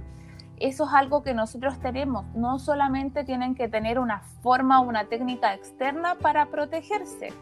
[0.58, 2.26] Eso es algo que nosotros tenemos.
[2.34, 7.32] No solamente tienen que tener una forma o una técnica externa para protegerse.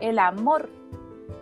[0.00, 0.68] El amor,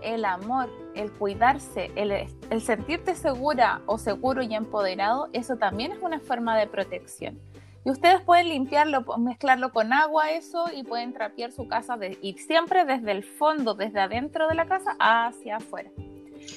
[0.03, 5.99] el amor, el cuidarse, el, el sentirte segura o seguro y empoderado, eso también es
[6.01, 7.41] una forma de protección.
[7.89, 12.35] Y ustedes pueden limpiarlo, mezclarlo con agua, eso, y pueden trapear su casa de, y
[12.35, 15.91] siempre desde el fondo, desde adentro de la casa hacia afuera.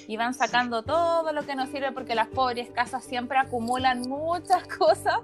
[0.10, 4.68] Y van sacando todo lo que nos sirve porque las pobres casas siempre acumulan muchas
[4.78, 5.20] cosas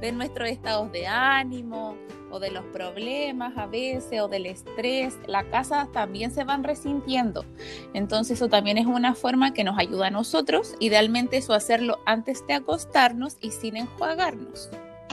[0.00, 1.94] de nuestros estados de ánimo
[2.30, 5.18] o de los problemas a veces o del estrés.
[5.26, 7.44] Las casas también se van resintiendo.
[7.92, 10.74] Entonces eso también es una forma que nos ayuda a nosotros.
[10.80, 14.70] Idealmente eso hacerlo antes de acostarnos y sin enjuagarnos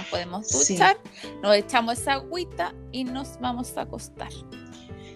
[0.08, 0.98] nos podemos duchar,
[1.42, 4.30] nos echamos esa agüita y nos vamos a acostar.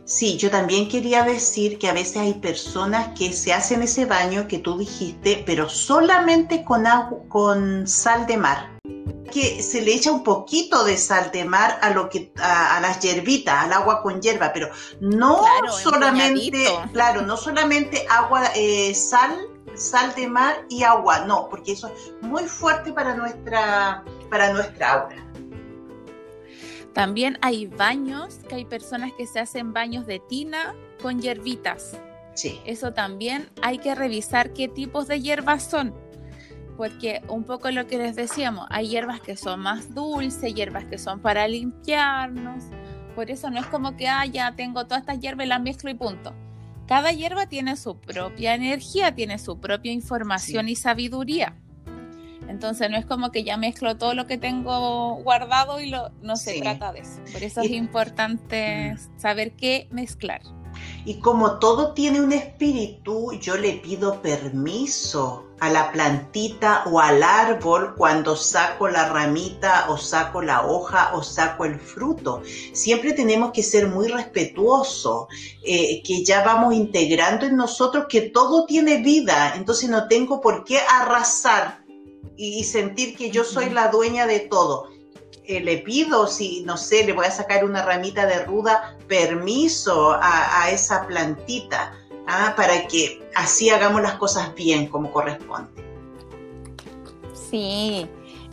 [0.04, 4.48] Sí, yo también quería decir que a veces hay personas que se hacen ese baño
[4.48, 8.78] que tú dijiste, pero solamente con, agua, con sal de mar.
[9.32, 13.00] Que se le echa un poquito de sal de mar a lo que a, las
[13.00, 14.70] hierbitas, al agua con hierba, pero
[15.00, 19.40] no solamente, claro, no solamente agua, eh, sal,
[19.82, 24.94] sal de mar y agua, no, porque eso es muy fuerte para nuestra para nuestra
[24.94, 25.32] aura.
[26.94, 31.98] También hay baños, que hay personas que se hacen baños de tina con hierbitas.
[32.34, 32.62] Sí.
[32.66, 35.94] Eso también hay que revisar qué tipos de hierbas son.
[36.78, 40.98] Porque un poco lo que les decíamos, hay hierbas que son más dulces, hierbas que
[40.98, 42.64] son para limpiarnos.
[43.16, 45.90] Por eso no es como que, ah, ya tengo todas estas hierbas y las mezclo
[45.90, 46.34] y punto.
[46.92, 51.56] Cada hierba tiene su propia energía, tiene su propia información y sabiduría.
[52.50, 56.36] Entonces no es como que ya mezclo todo lo que tengo guardado y lo, no
[56.36, 57.22] se trata de eso.
[57.32, 59.20] Por eso es importante mm.
[59.22, 60.42] saber qué mezclar.
[61.06, 67.22] Y como todo tiene un espíritu, yo le pido permiso a la plantita o al
[67.22, 72.42] árbol cuando saco la ramita o saco la hoja o saco el fruto.
[72.74, 75.28] Siempre tenemos que ser muy respetuosos,
[75.64, 80.64] eh, que ya vamos integrando en nosotros que todo tiene vida, entonces no tengo por
[80.64, 81.84] qué arrasar
[82.36, 84.91] y sentir que yo soy la dueña de todo.
[85.60, 90.70] Le pido, si no sé, le voy a sacar una ramita de ruda, permiso a,
[90.72, 91.94] esa plantita,
[92.28, 92.54] ¿ah?
[92.56, 95.70] para que así hagamos las cosas bien como corresponde.
[97.34, 98.08] Sí,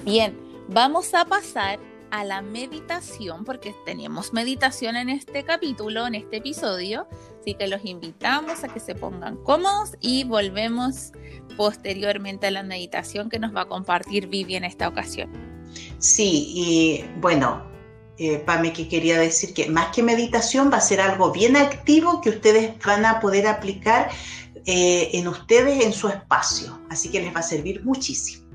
[0.04, 0.36] bien,
[0.68, 1.78] vamos a pasar
[2.10, 7.06] a la meditación, porque tenemos meditación en este capítulo, en este episodio,
[7.40, 11.12] así que los invitamos a que se pongan cómodos y volvemos
[11.56, 15.57] posteriormente a la meditación que nos va a compartir Vivi en esta ocasión.
[15.98, 17.62] Sí, y bueno,
[18.18, 22.20] eh, Pame, que quería decir que más que meditación va a ser algo bien activo
[22.20, 24.10] que ustedes van a poder aplicar
[24.66, 28.47] eh, en ustedes en su espacio, así que les va a servir muchísimo.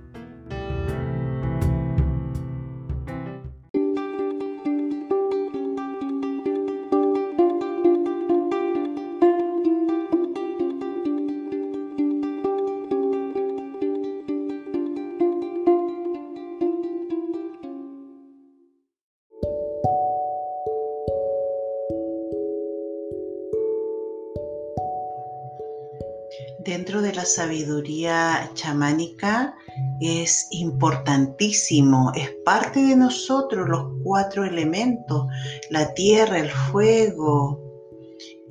[27.23, 29.55] La sabiduría chamánica
[30.01, 35.27] es importantísimo, es parte de nosotros los cuatro elementos,
[35.69, 37.61] la tierra, el fuego,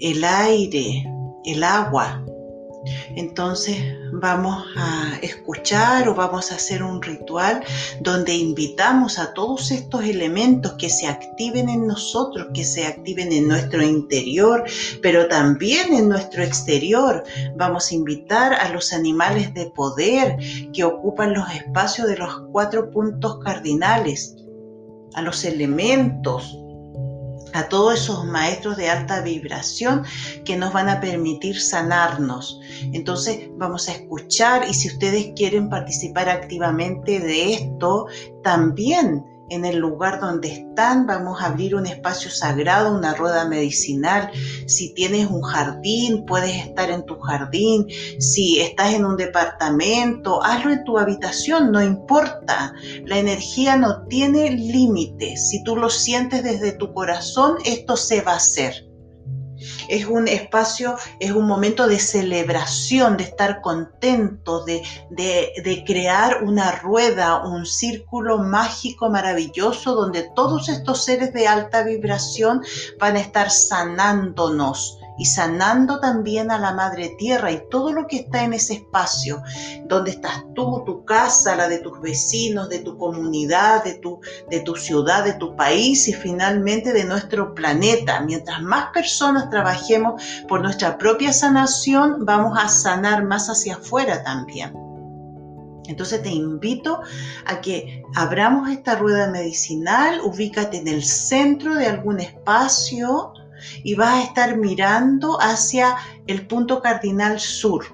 [0.00, 1.04] el aire,
[1.44, 2.24] el agua.
[3.16, 3.76] Entonces
[4.12, 7.62] vamos a escuchar o vamos a hacer un ritual
[8.00, 13.48] donde invitamos a todos estos elementos que se activen en nosotros, que se activen en
[13.48, 14.64] nuestro interior,
[15.00, 17.22] pero también en nuestro exterior.
[17.56, 20.36] Vamos a invitar a los animales de poder
[20.72, 24.36] que ocupan los espacios de los cuatro puntos cardinales,
[25.14, 26.61] a los elementos,
[27.54, 30.04] a todos esos maestros de alta vibración
[30.44, 32.60] que nos van a permitir sanarnos.
[32.92, 38.06] Entonces vamos a escuchar y si ustedes quieren participar activamente de esto,
[38.42, 44.30] también en el lugar donde están, vamos a abrir un espacio sagrado, una rueda medicinal.
[44.66, 47.86] Si tienes un jardín, puedes estar en tu jardín.
[48.18, 52.72] Si estás en un departamento, hazlo en tu habitación, no importa.
[53.04, 55.50] La energía no tiene límites.
[55.50, 58.91] Si tú lo sientes desde tu corazón, esto se va a hacer
[59.92, 66.72] es un espacio, es un momento de celebración, de estar contento, de, de, crear una
[66.72, 72.62] rueda, un círculo mágico maravilloso donde todos estos seres de alta vibración
[72.98, 78.16] van a estar sanándonos y sanando también a la madre tierra y todo lo que
[78.16, 79.40] está en ese espacio,
[79.84, 84.18] donde estás tú, tu casa, la de tus vecinos, de tu comunidad, de tu,
[84.50, 88.20] de tu ciudad, de tu país y finalmente de nuestro planeta.
[88.22, 94.72] Mientras más personas trabajemos por nuestra propia sanación, vamos a sanar más hacia afuera también.
[95.86, 97.00] Entonces te invito
[97.46, 103.32] a que abramos esta rueda medicinal, ubícate en el centro de algún espacio
[103.82, 105.96] y vas a estar mirando hacia
[106.26, 107.84] el punto cardinal sur.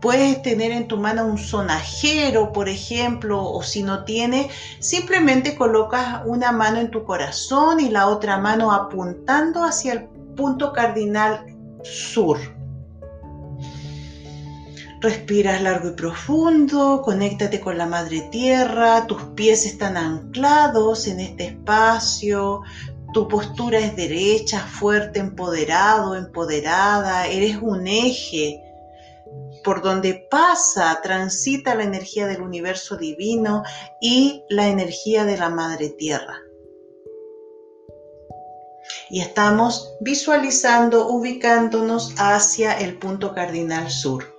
[0.00, 4.48] Puedes tener en tu mano un sonajero, por ejemplo, o si no tienes,
[4.80, 10.72] simplemente colocas una mano en tu corazón y la otra mano apuntando hacia el punto
[10.72, 11.46] cardinal
[11.84, 12.38] sur.
[15.02, 21.46] Respiras largo y profundo, conéctate con la madre tierra, tus pies están anclados en este
[21.46, 22.62] espacio,
[23.12, 28.62] tu postura es derecha, fuerte, empoderado, empoderada, eres un eje
[29.64, 33.64] por donde pasa, transita la energía del universo divino
[34.00, 36.38] y la energía de la madre tierra.
[39.10, 44.31] Y estamos visualizando, ubicándonos hacia el punto cardinal sur.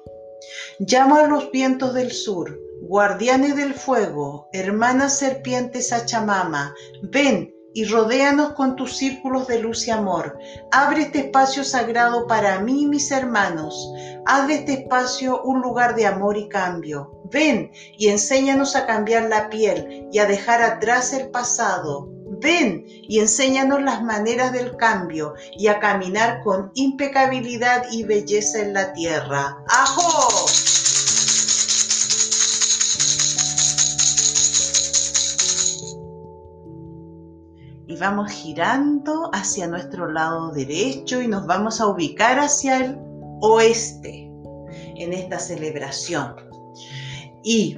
[0.85, 8.51] Llamo a los vientos del sur, guardianes del fuego, hermanas serpientes Achamama, ven y rodéanos
[8.51, 10.37] con tus círculos de luz y amor.
[10.73, 13.93] Abre este espacio sagrado para mí y mis hermanos.
[14.25, 17.21] Haz de este espacio un lugar de amor y cambio.
[17.31, 22.09] Ven y enséñanos a cambiar la piel y a dejar atrás el pasado.
[22.43, 28.73] Ven y enséñanos las maneras del cambio y a caminar con impecabilidad y belleza en
[28.73, 29.57] la tierra.
[29.69, 30.45] ¡Ajo!
[37.87, 42.97] Y vamos girando hacia nuestro lado derecho y nos vamos a ubicar hacia el
[43.39, 44.29] oeste
[44.97, 46.35] en esta celebración.
[47.41, 47.77] Y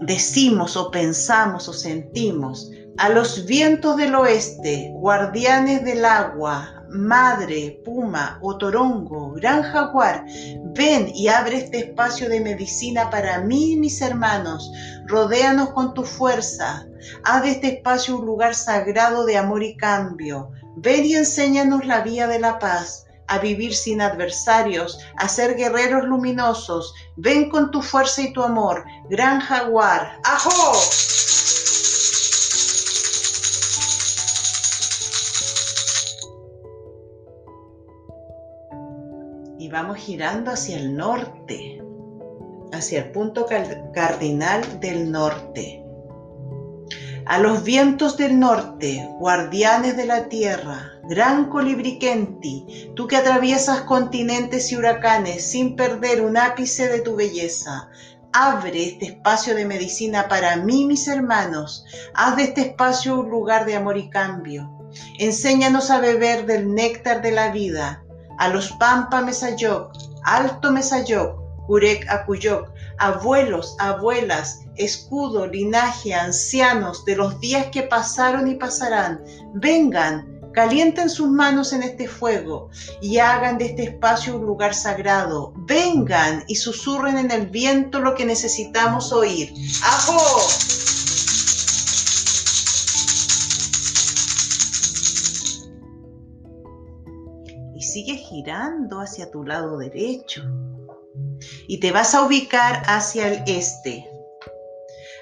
[0.00, 8.38] decimos o pensamos o sentimos, a los vientos del oeste, guardianes del agua, madre, puma,
[8.40, 10.24] otorongo, gran jaguar,
[10.74, 14.70] ven y abre este espacio de medicina para mí y mis hermanos.
[15.06, 16.86] Rodéanos con tu fuerza.
[17.24, 20.50] Haz de este espacio un lugar sagrado de amor y cambio.
[20.76, 26.04] Ven y enséñanos la vía de la paz a vivir sin adversarios, a ser guerreros
[26.04, 26.94] luminosos.
[27.16, 30.20] Ven con tu fuerza y tu amor, gran jaguar.
[30.24, 30.72] ¡Ajo!
[39.74, 41.82] Vamos girando hacia el norte,
[42.72, 43.44] hacia el punto
[43.92, 45.84] cardinal del norte.
[47.26, 54.70] A los vientos del norte, guardianes de la tierra, gran colibriquenti, tú que atraviesas continentes
[54.70, 57.88] y huracanes sin perder un ápice de tu belleza,
[58.32, 61.84] abre este espacio de medicina para mí, mis hermanos.
[62.14, 64.70] Haz de este espacio un lugar de amor y cambio.
[65.18, 68.03] Enséñanos a beber del néctar de la vida
[68.38, 69.92] a los Pampa Mesayoc,
[70.24, 78.54] Alto Mesayoc, Curec Acuyoc, abuelos, abuelas, escudo, linaje, ancianos de los días que pasaron y
[78.54, 79.22] pasarán,
[79.54, 82.70] vengan, calienten sus manos en este fuego
[83.02, 85.52] y hagan de este espacio un lugar sagrado.
[85.56, 89.52] Vengan y susurren en el viento lo que necesitamos oír.
[89.82, 90.83] ¡Ajo!
[97.94, 100.42] Sigue girando hacia tu lado derecho
[101.68, 104.04] y te vas a ubicar hacia el este.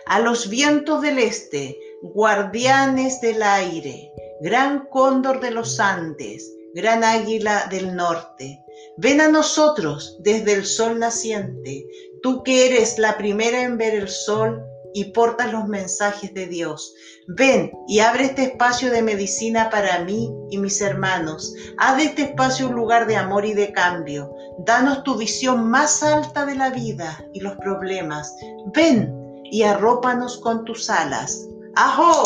[0.06, 4.10] A los vientos del este, guardianes del aire,
[4.40, 8.64] gran cóndor de los Andes, gran águila del norte,
[8.96, 11.84] ven a nosotros desde el sol naciente,
[12.22, 14.64] tú que eres la primera en ver el sol
[14.94, 16.94] y portas los mensajes de Dios.
[17.28, 21.54] Ven y abre este espacio de medicina para mí y mis hermanos.
[21.78, 24.34] Haz de este espacio un lugar de amor y de cambio.
[24.66, 28.34] Danos tu visión más alta de la vida y los problemas.
[28.74, 29.14] Ven
[29.44, 31.46] y arrópanos con tus alas.
[31.76, 32.22] ¡Ajo!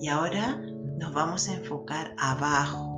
[0.00, 0.60] Y ahora
[0.98, 2.96] nos vamos a enfocar abajo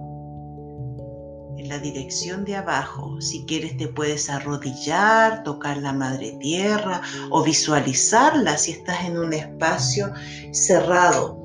[1.68, 3.20] la dirección de abajo.
[3.20, 9.32] Si quieres te puedes arrodillar, tocar la madre tierra o visualizarla si estás en un
[9.32, 10.10] espacio
[10.52, 11.38] cerrado.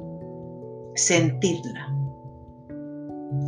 [0.96, 1.90] Sentirla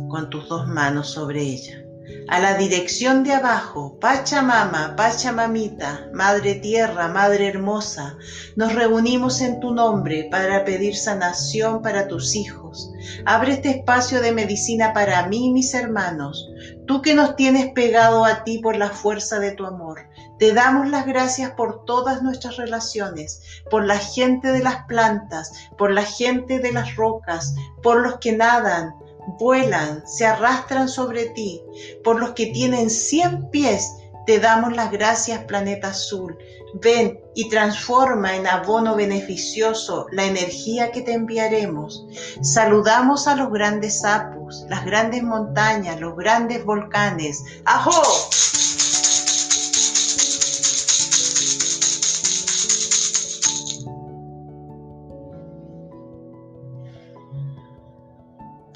[0.08, 1.82] con tus dos manos sobre ella.
[2.28, 8.16] a la dirección de abajo, Pachamama, Pachamamita, Madre Tierra, Madre Hermosa,
[8.56, 12.92] nos reunimos en tu nombre para pedir sanación para tus hijos.
[13.24, 16.48] Abre este espacio de medicina para mí y mis hermanos,
[16.86, 20.08] tú que nos tienes pegado a ti por la fuerza de tu amor.
[20.38, 25.92] Te damos las gracias por todas nuestras relaciones, por la gente de las plantas, por
[25.92, 28.94] la gente de las rocas, por los que nadan,
[29.38, 31.62] vuelan, se arrastran sobre ti.
[32.04, 33.92] Por los que tienen cien pies,
[34.26, 36.36] te damos las gracias, planeta azul.
[36.82, 42.06] Ven y transforma en abono beneficioso la energía que te enviaremos.
[42.42, 47.42] Saludamos a los grandes sapos, las grandes montañas, los grandes volcanes.
[47.64, 48.02] ¡Ajo!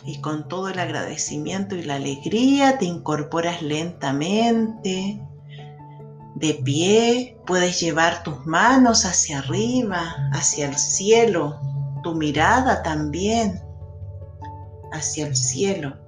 [0.02, 5.20] y con todo el agradecimiento y la alegría te incorporas lentamente.
[6.40, 11.60] De pie puedes llevar tus manos hacia arriba, hacia el cielo,
[12.02, 13.60] tu mirada también
[14.90, 15.98] hacia el cielo.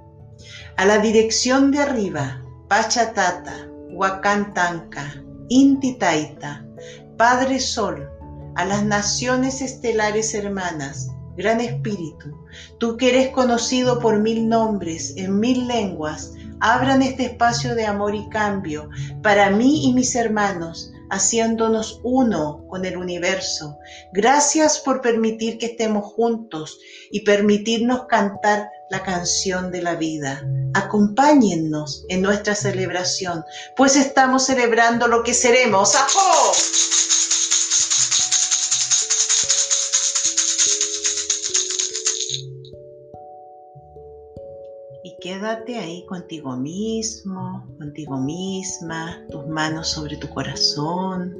[0.78, 6.64] A la dirección de arriba, Pachatata, Huacantanca, Intitaita,
[7.18, 8.08] Padre Sol,
[8.54, 12.42] a las naciones estelares hermanas, Gran Espíritu,
[12.78, 18.14] tú que eres conocido por mil nombres, en mil lenguas, abran este espacio de amor
[18.14, 18.88] y cambio
[19.20, 23.78] para mí y mis hermanos, haciéndonos uno con el universo.
[24.12, 26.78] Gracias por permitir que estemos juntos
[27.10, 30.40] y permitirnos cantar la canción de la vida.
[30.74, 33.44] Acompáñennos en nuestra celebración,
[33.76, 35.96] pues estamos celebrando lo que seremos.
[35.96, 36.52] ¡Ajo!
[45.42, 51.36] Quédate ahí contigo mismo, contigo misma, tus manos sobre tu corazón.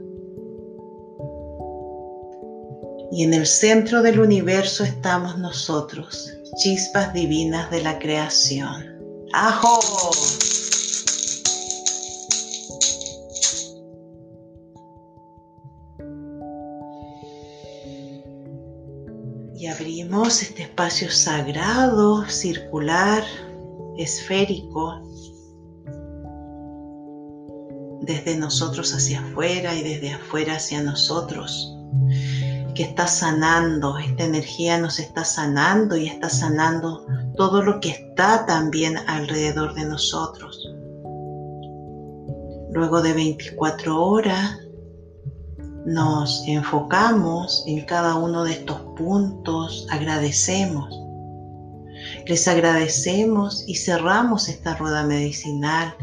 [3.12, 8.98] Y en el centro del universo estamos nosotros, chispas divinas de la creación.
[9.34, 9.78] ¡Ajo!
[19.54, 23.22] Y abrimos este espacio sagrado, circular,
[23.96, 25.00] esférico
[28.02, 31.76] desde nosotros hacia afuera y desde afuera hacia nosotros,
[32.74, 38.44] que está sanando, esta energía nos está sanando y está sanando todo lo que está
[38.46, 40.68] también alrededor de nosotros.
[42.72, 44.58] Luego de 24 horas
[45.84, 51.01] nos enfocamos en cada uno de estos puntos, agradecemos
[52.26, 55.94] les agradecemos y cerramos esta rueda medicinal.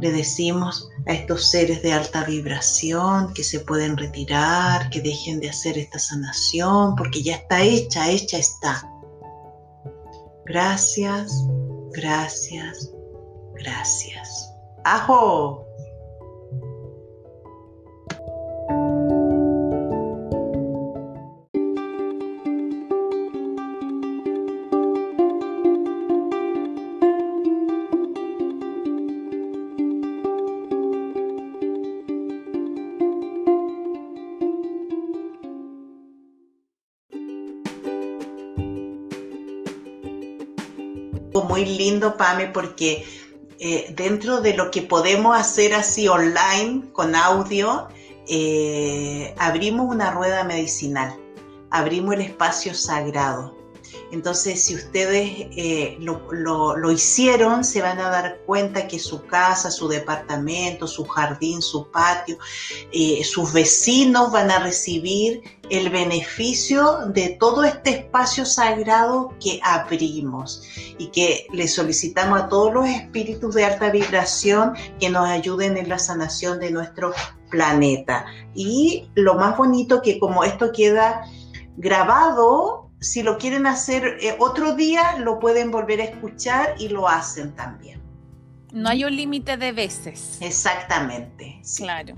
[0.00, 5.50] Le decimos a estos seres de alta vibración que se pueden retirar, que dejen de
[5.50, 8.88] hacer esta sanación, porque ya está hecha, hecha está.
[10.46, 11.46] Gracias,
[11.92, 12.90] gracias,
[13.54, 14.52] gracias.
[14.84, 15.63] ¡Ajo!
[41.66, 43.04] Lindo, Pame, porque
[43.58, 47.88] eh, dentro de lo que podemos hacer así online, con audio,
[48.28, 51.14] eh, abrimos una rueda medicinal,
[51.70, 53.63] abrimos el espacio sagrado.
[54.14, 59.88] Entonces, si ustedes eh, lo, hicieron, se van a dar cuenta que su casa, su
[59.88, 62.38] departamento, su jardín, su patio,
[62.92, 70.62] eh, sus vecinos van a recibir el beneficio de todo este espacio sagrado que abrimos
[70.96, 75.88] y que le solicitamos a todos los espíritus de alta vibración que nos ayuden en
[75.88, 77.12] la sanación de nuestro
[77.50, 78.26] planeta.
[78.54, 81.22] Y lo más bonito que como esto queda
[81.76, 87.08] grabado, si lo quieren hacer eh, otro día, lo pueden volver a escuchar y lo
[87.08, 88.02] hacen también.
[88.72, 90.38] No hay un límite de veces.
[90.40, 91.60] Exactamente.
[91.76, 92.16] Claro.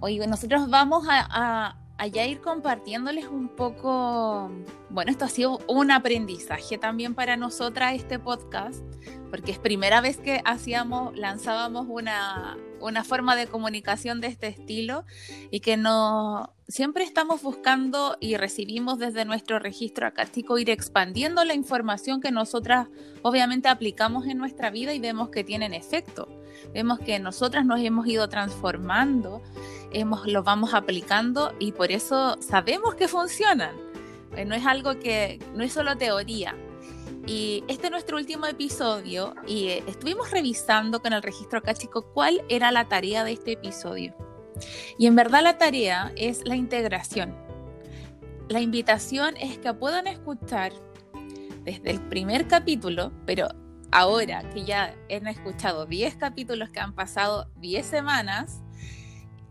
[0.00, 4.50] Oye, nosotros vamos a, a, ir compartiéndoles un poco
[4.92, 8.84] bueno, esto ha sido un aprendizaje también para nosotras este podcast,
[9.30, 15.06] porque es primera vez que hacíamos, lanzábamos una, una forma de comunicación de este estilo
[15.50, 21.54] y que no siempre estamos buscando y recibimos desde nuestro registro acástico ir expandiendo la
[21.54, 22.88] información que nosotras
[23.22, 26.28] obviamente aplicamos en nuestra vida y vemos que tienen efecto.
[26.72, 29.42] Vemos que nosotras nos hemos ido transformando,
[29.92, 33.92] hemos, lo vamos aplicando y por eso sabemos que funcionan
[34.36, 36.54] eh, no es algo que, no es solo teoría.
[37.26, 42.42] Y este es nuestro último episodio y eh, estuvimos revisando con el registro acástico cuál
[42.48, 44.14] era la tarea de este episodio.
[44.98, 47.36] Y en verdad la tarea es la integración.
[48.48, 50.72] La invitación es que puedan escuchar
[51.62, 53.48] desde el primer capítulo, pero
[53.92, 58.62] ahora que ya han escuchado 10 capítulos que han pasado 10 semanas,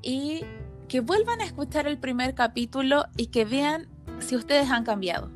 [0.01, 0.43] y
[0.87, 3.87] que vuelvan a escuchar el primer capítulo y que vean
[4.19, 5.29] si ustedes han cambiado.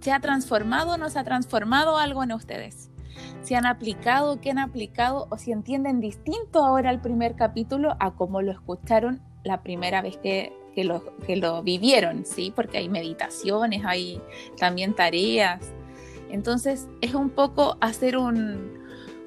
[0.00, 2.90] ¿Se ha transformado o no se ha transformado algo en ustedes?
[3.42, 8.14] Si han aplicado, qué han aplicado o si entienden distinto ahora el primer capítulo a
[8.14, 12.52] cómo lo escucharon la primera vez que, que, lo, que lo vivieron, ¿sí?
[12.54, 14.20] Porque hay meditaciones, hay
[14.56, 15.60] también tareas.
[16.30, 18.78] Entonces es un poco hacer un,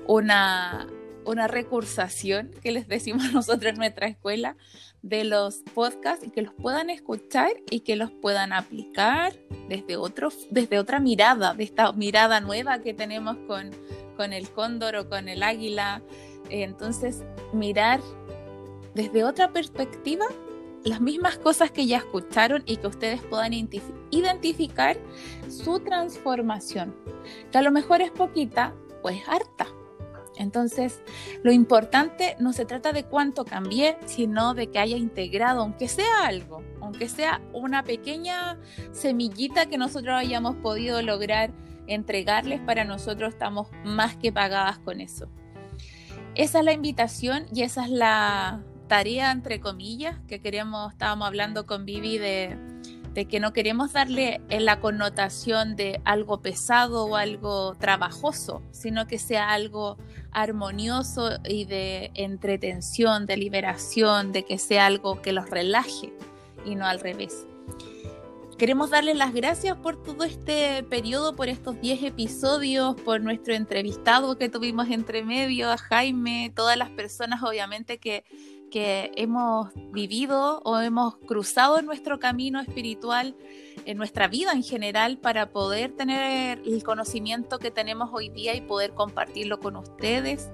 [0.07, 0.87] una,
[1.25, 4.55] una recursación que les decimos nosotros en nuestra escuela
[5.01, 9.33] de los podcasts y que los puedan escuchar y que los puedan aplicar
[9.67, 13.71] desde, otro, desde otra mirada, de esta mirada nueva que tenemos con,
[14.15, 16.01] con el cóndor o con el águila.
[16.49, 17.23] Entonces,
[17.53, 18.01] mirar
[18.93, 20.25] desde otra perspectiva
[20.83, 24.97] las mismas cosas que ya escucharon y que ustedes puedan identificar
[25.51, 26.95] su transformación,
[27.51, 29.67] que a lo mejor es poquita, pues harta
[30.37, 31.01] entonces,
[31.43, 36.25] lo importante no se trata de cuánto cambié, sino de que haya integrado, aunque sea
[36.25, 38.57] algo, aunque sea una pequeña
[38.91, 41.51] semillita que nosotros hayamos podido lograr
[41.87, 45.29] entregarles, para nosotros estamos más que pagadas con eso.
[46.35, 51.65] Esa es la invitación y esa es la tarea, entre comillas, que queríamos, estábamos hablando
[51.65, 52.57] con Vivi de,
[53.13, 59.19] de que no queremos darle la connotación de algo pesado o algo trabajoso, sino que
[59.19, 59.97] sea algo
[60.31, 66.13] armonioso y de entretención, de liberación, de que sea algo que los relaje
[66.65, 67.45] y no al revés.
[68.57, 74.37] Queremos darle las gracias por todo este periodo, por estos 10 episodios, por nuestro entrevistado
[74.37, 78.23] que tuvimos entre medio, a Jaime, todas las personas obviamente que
[78.71, 83.35] que hemos vivido o hemos cruzado en nuestro camino espiritual,
[83.85, 88.61] en nuestra vida en general, para poder tener el conocimiento que tenemos hoy día y
[88.61, 90.49] poder compartirlo con ustedes.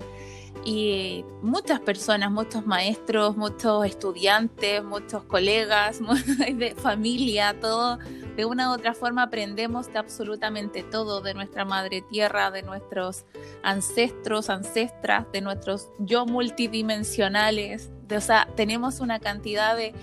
[0.65, 6.01] Y muchas personas, muchos maestros, muchos estudiantes, muchos colegas,
[6.53, 7.99] de familia, todo,
[8.36, 13.26] de una u otra forma aprendemos de absolutamente todo, de nuestra madre tierra, de nuestros
[13.63, 19.93] ancestros, ancestras, de nuestros yo multidimensionales, o sea, tenemos una cantidad de,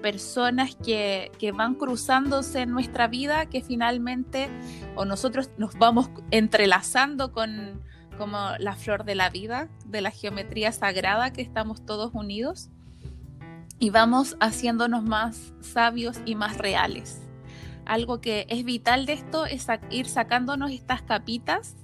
[0.00, 4.48] personas que, van cruzándose en nuestra vida que finalmente
[4.96, 7.84] o nosotros nos vamos entrelazando con
[8.18, 12.70] como la flor de la vida, de la geometría sagrada que estamos todos unidos
[13.78, 17.20] y vamos haciéndonos más sabios y más reales.
[17.84, 21.76] Algo que es vital de esto es ir sacándonos estas capitas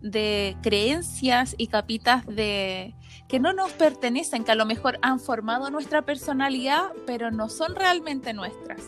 [0.00, 2.94] de creencias y capitas de
[3.28, 7.74] que no nos pertenecen, que a lo mejor han formado nuestra personalidad, pero no son
[7.74, 8.82] realmente nuestras.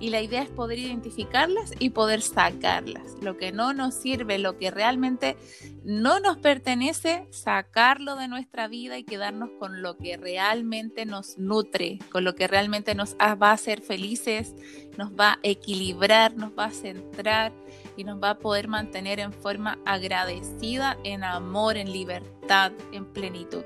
[0.00, 3.16] Y la idea es poder identificarlas y poder sacarlas.
[3.20, 5.36] Lo que no nos sirve, lo que realmente
[5.82, 11.98] no nos pertenece, sacarlo de nuestra vida y quedarnos con lo que realmente nos nutre,
[12.12, 14.54] con lo que realmente nos va a hacer felices,
[14.96, 17.52] nos va a equilibrar, nos va a centrar
[17.98, 23.64] y nos va a poder mantener en forma agradecida, en amor, en libertad, en plenitud.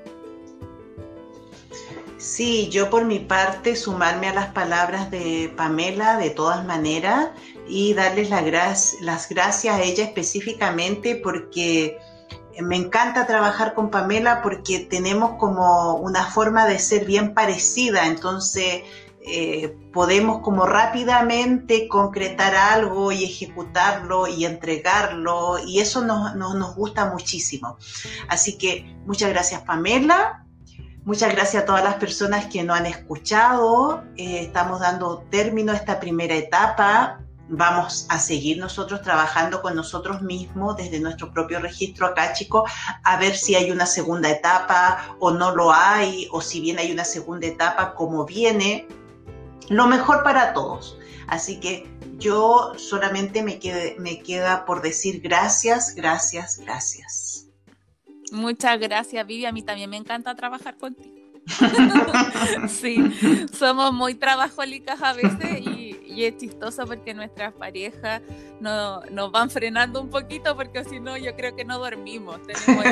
[2.17, 7.29] Sí, yo por mi parte sumarme a las palabras de Pamela de todas maneras
[7.67, 11.99] y darles las gracias a ella específicamente porque
[12.59, 18.83] me encanta trabajar con Pamela porque tenemos como una forma de ser bien parecida, entonces
[19.25, 27.09] eh, podemos como rápidamente concretar algo y ejecutarlo y entregarlo y eso nos, nos gusta
[27.09, 27.77] muchísimo.
[28.27, 30.45] Así que muchas gracias Pamela,
[31.05, 34.03] muchas gracias a todas las personas que nos han escuchado.
[34.17, 37.19] Eh, estamos dando término a esta primera etapa.
[37.47, 42.69] Vamos a seguir nosotros trabajando con nosotros mismos desde nuestro propio registro acá, chicos,
[43.03, 46.91] a ver si hay una segunda etapa o no lo hay, o si bien hay
[46.91, 48.87] una segunda etapa, cómo viene
[49.69, 50.97] lo mejor para todos.
[51.27, 51.87] Así que
[52.17, 53.59] yo solamente me,
[53.99, 57.47] me queda por decir gracias, gracias, gracias.
[58.31, 59.45] Muchas gracias, Vivi.
[59.45, 61.23] A mí también me encanta trabajar contigo.
[62.69, 65.91] sí, somos muy trabajólicas a veces y,
[66.23, 68.21] es chistoso porque nuestras parejas
[68.61, 72.39] nos van frenando un poquito porque si no yo creo que no dormimos.
[72.45, 72.85] Tenemos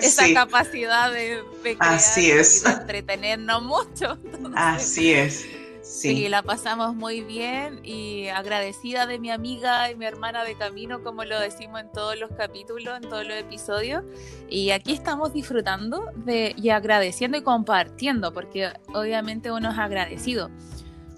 [0.00, 1.40] esa, capacidad de,
[1.78, 2.66] Así es.
[2.66, 4.18] entretenernos mucho.
[4.56, 5.46] Así es.
[5.88, 6.28] Sí.
[6.28, 11.24] la pasamos muy bien y agradecida de mi amiga y mi hermana de camino, como
[11.24, 14.04] lo decimos en todos los capítulos, en todos los episodios.
[14.50, 20.50] Y aquí estamos disfrutando de, y agradeciendo y compartiendo, porque obviamente uno es agradecido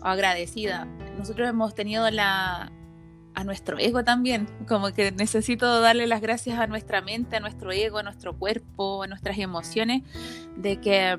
[0.03, 0.85] o agradecida.
[1.18, 2.71] Nosotros hemos tenido la,
[3.35, 7.73] a nuestro ego también, como que necesito darle las gracias a nuestra mente, a nuestro
[7.73, 10.05] ego, a nuestro cuerpo, a nuestras emociones,
[10.57, 11.18] de que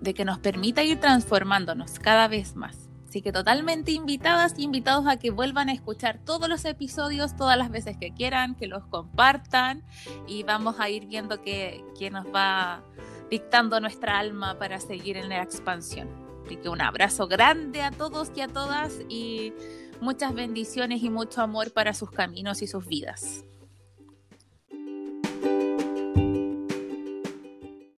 [0.00, 2.90] de que nos permita ir transformándonos cada vez más.
[3.10, 7.58] Así que totalmente invitadas y invitados a que vuelvan a escuchar todos los episodios todas
[7.58, 9.82] las veces que quieran, que los compartan
[10.28, 11.82] y vamos a ir viendo qué,
[12.12, 12.84] nos va
[13.28, 16.08] dictando nuestra alma para seguir en la expansión.
[16.46, 19.52] Así que un abrazo grande a todos y a todas y
[20.00, 23.44] muchas bendiciones y mucho amor para sus caminos y sus vidas.